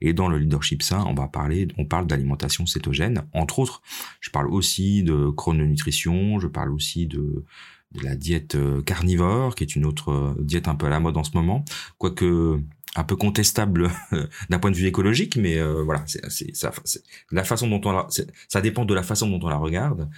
Et 0.00 0.12
dans 0.12 0.28
le 0.28 0.38
leadership 0.38 0.82
sain, 0.82 1.04
on 1.08 1.14
va 1.14 1.26
parler, 1.26 1.66
on 1.78 1.84
parle 1.84 2.06
d'alimentation 2.06 2.64
cétogène. 2.66 3.24
Entre 3.32 3.58
autres, 3.58 3.82
je 4.20 4.30
parle 4.30 4.48
aussi 4.48 5.02
de 5.02 5.30
chrononutrition, 5.30 6.38
je 6.38 6.46
parle 6.46 6.72
aussi 6.72 7.06
de 7.06 7.44
de 7.92 8.04
la 8.04 8.16
diète 8.16 8.56
carnivore, 8.84 9.54
qui 9.54 9.64
est 9.64 9.76
une 9.76 9.86
autre 9.86 10.36
diète 10.40 10.68
un 10.68 10.74
peu 10.74 10.86
à 10.86 10.90
la 10.90 11.00
mode 11.00 11.16
en 11.16 11.24
ce 11.24 11.30
moment. 11.34 11.64
Quoique 11.98 12.60
un 12.96 13.04
peu 13.04 13.16
contestable 13.16 13.90
d'un 14.50 14.58
point 14.58 14.70
de 14.70 14.76
vue 14.76 14.86
écologique, 14.86 15.36
mais 15.36 15.58
euh, 15.58 15.82
voilà, 15.82 16.04
c'est 16.06 16.52
la 17.30 17.44
façon 17.44 17.68
dont 17.68 17.80
on 17.84 17.92
la, 17.92 18.06
ça 18.48 18.60
dépend 18.60 18.84
de 18.84 18.94
la 18.94 19.02
façon 19.02 19.28
dont 19.28 19.40
on 19.42 19.48
la 19.48 19.56
regarde. 19.56 20.08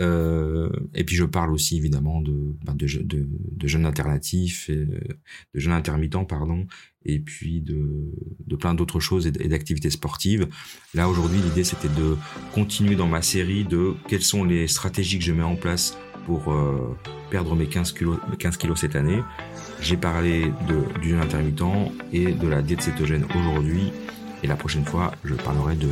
Euh, 0.00 0.68
et 0.94 1.04
puis 1.04 1.16
je 1.16 1.24
parle 1.24 1.52
aussi 1.52 1.76
évidemment 1.76 2.20
de 2.20 2.54
ben, 2.64 2.74
de, 2.74 2.86
jeunes 3.66 3.86
alternatifs, 3.86 4.68
et, 4.68 4.84
de 4.84 5.18
jeunes 5.54 5.72
intermittents, 5.72 6.24
pardon, 6.24 6.66
et 7.04 7.18
puis 7.18 7.60
de, 7.60 8.12
de 8.46 8.56
plein 8.56 8.74
d'autres 8.74 9.00
choses 9.00 9.26
et 9.26 9.48
d'activités 9.48 9.90
sportives. 9.90 10.48
Là 10.94 11.08
aujourd'hui, 11.08 11.40
l'idée 11.40 11.64
c'était 11.64 11.88
de 11.88 12.16
continuer 12.52 12.96
dans 12.96 13.08
ma 13.08 13.22
série 13.22 13.64
de 13.64 13.94
quelles 14.08 14.22
sont 14.22 14.44
les 14.44 14.68
stratégies 14.68 15.18
que 15.18 15.24
je 15.24 15.32
mets 15.32 15.42
en 15.42 15.56
place 15.56 15.96
pour 16.28 16.52
euh, 16.52 16.94
perdre 17.30 17.56
mes 17.56 17.66
15 17.66 17.92
kilos, 17.92 18.18
15 18.38 18.58
kilos 18.58 18.80
cette 18.80 18.96
année. 18.96 19.22
J'ai 19.80 19.96
parlé 19.96 20.52
de, 20.68 21.00
du 21.00 21.16
intermittent 21.16 21.90
et 22.12 22.32
de 22.32 22.46
la 22.46 22.60
diète 22.60 22.82
cétogène 22.82 23.24
aujourd'hui. 23.34 23.92
Et 24.42 24.46
la 24.46 24.54
prochaine 24.54 24.84
fois, 24.84 25.12
je 25.24 25.34
parlerai 25.34 25.74
de 25.74 25.88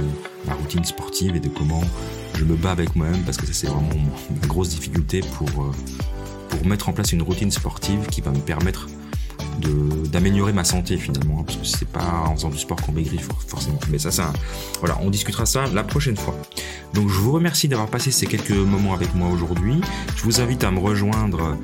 ma 0.47 0.53
routine 0.53 0.85
sportive 0.85 1.35
et 1.37 1.41
de 1.41 1.49
comment 1.49 1.81
je 2.35 2.45
me 2.45 2.55
bats 2.55 2.73
avec 2.73 2.95
moi-même 2.95 3.23
parce 3.25 3.39
que 3.39 3.47
ça 3.47 3.55
c'est 3.55 3.67
vraiment 3.67 3.89
ma 4.43 4.47
grosse 4.47 4.69
difficulté 4.69 5.21
pour, 5.39 5.49
euh, 5.49 5.73
pour 6.51 6.67
mettre 6.67 6.91
en 6.91 6.93
place 6.93 7.13
une 7.13 7.23
routine 7.23 7.51
sportive 7.51 8.07
qui 8.09 8.21
va 8.21 8.31
me 8.31 8.39
permettre 8.39 8.89
d'améliorer 10.11 10.53
ma 10.53 10.65
santé 10.65 10.97
finalement, 10.99 11.41
hein, 11.41 11.45
parce 11.47 11.59
que 11.59 11.67
c'est 11.67 11.89
pas 11.89 12.25
en 12.27 12.37
faisant 12.37 12.51
du 12.51 12.59
sport 12.59 12.81
qu'on 12.81 12.93
maigrit 12.93 13.19
forcément. 13.19 13.79
Mais 13.91 13.99
ça, 13.99 14.11
ça, 14.11 14.33
voilà, 14.81 14.99
on 15.01 15.11
discutera 15.11 15.47
ça 15.47 15.67
la 15.73 15.83
prochaine 15.83 16.17
fois. 16.17 16.37
Donc 16.97 17.11
je 17.11 17.19
vous 17.19 17.33
remercie 17.33 17.69
d'avoir 17.69 17.89
passé 17.89 18.11
ces 18.11 18.27
quelques 18.27 18.51
moments 18.51 18.95
avec 18.95 19.15
moi 19.15 19.29
aujourd'hui. 19.29 19.83
Je 20.17 20.23
vous 20.23 20.41
invite 20.41 20.65
à 20.65 20.71
me 20.71 20.79
rejoindre 20.79 21.59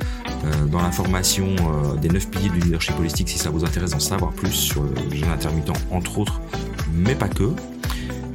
euh, 0.44 0.66
dans 0.66 0.82
la 0.82 0.92
formation 0.92 1.56
euh, 1.56 1.96
des 1.96 2.10
9 2.10 2.28
piliers 2.28 2.50
du 2.50 2.60
leadership 2.60 2.98
holistique 2.98 3.30
si 3.30 3.38
ça 3.38 3.48
vous 3.48 3.64
intéresse 3.64 3.92
d'en 3.92 3.98
savoir 3.98 4.32
plus 4.32 4.52
sur 4.52 4.82
le 4.82 5.16
jeûne 5.16 5.30
intermittent, 5.30 5.72
entre 5.90 6.18
autres, 6.18 6.38
mais 6.92 7.14
pas 7.14 7.28
que. 7.28 7.50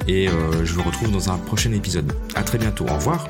Et 0.07 0.27
euh, 0.27 0.65
je 0.65 0.73
vous 0.73 0.81
retrouve 0.81 1.11
dans 1.11 1.29
un 1.29 1.37
prochain 1.37 1.71
épisode. 1.71 2.11
À 2.33 2.41
très 2.41 2.57
bientôt. 2.57 2.85
Au 2.89 2.95
revoir. 2.95 3.27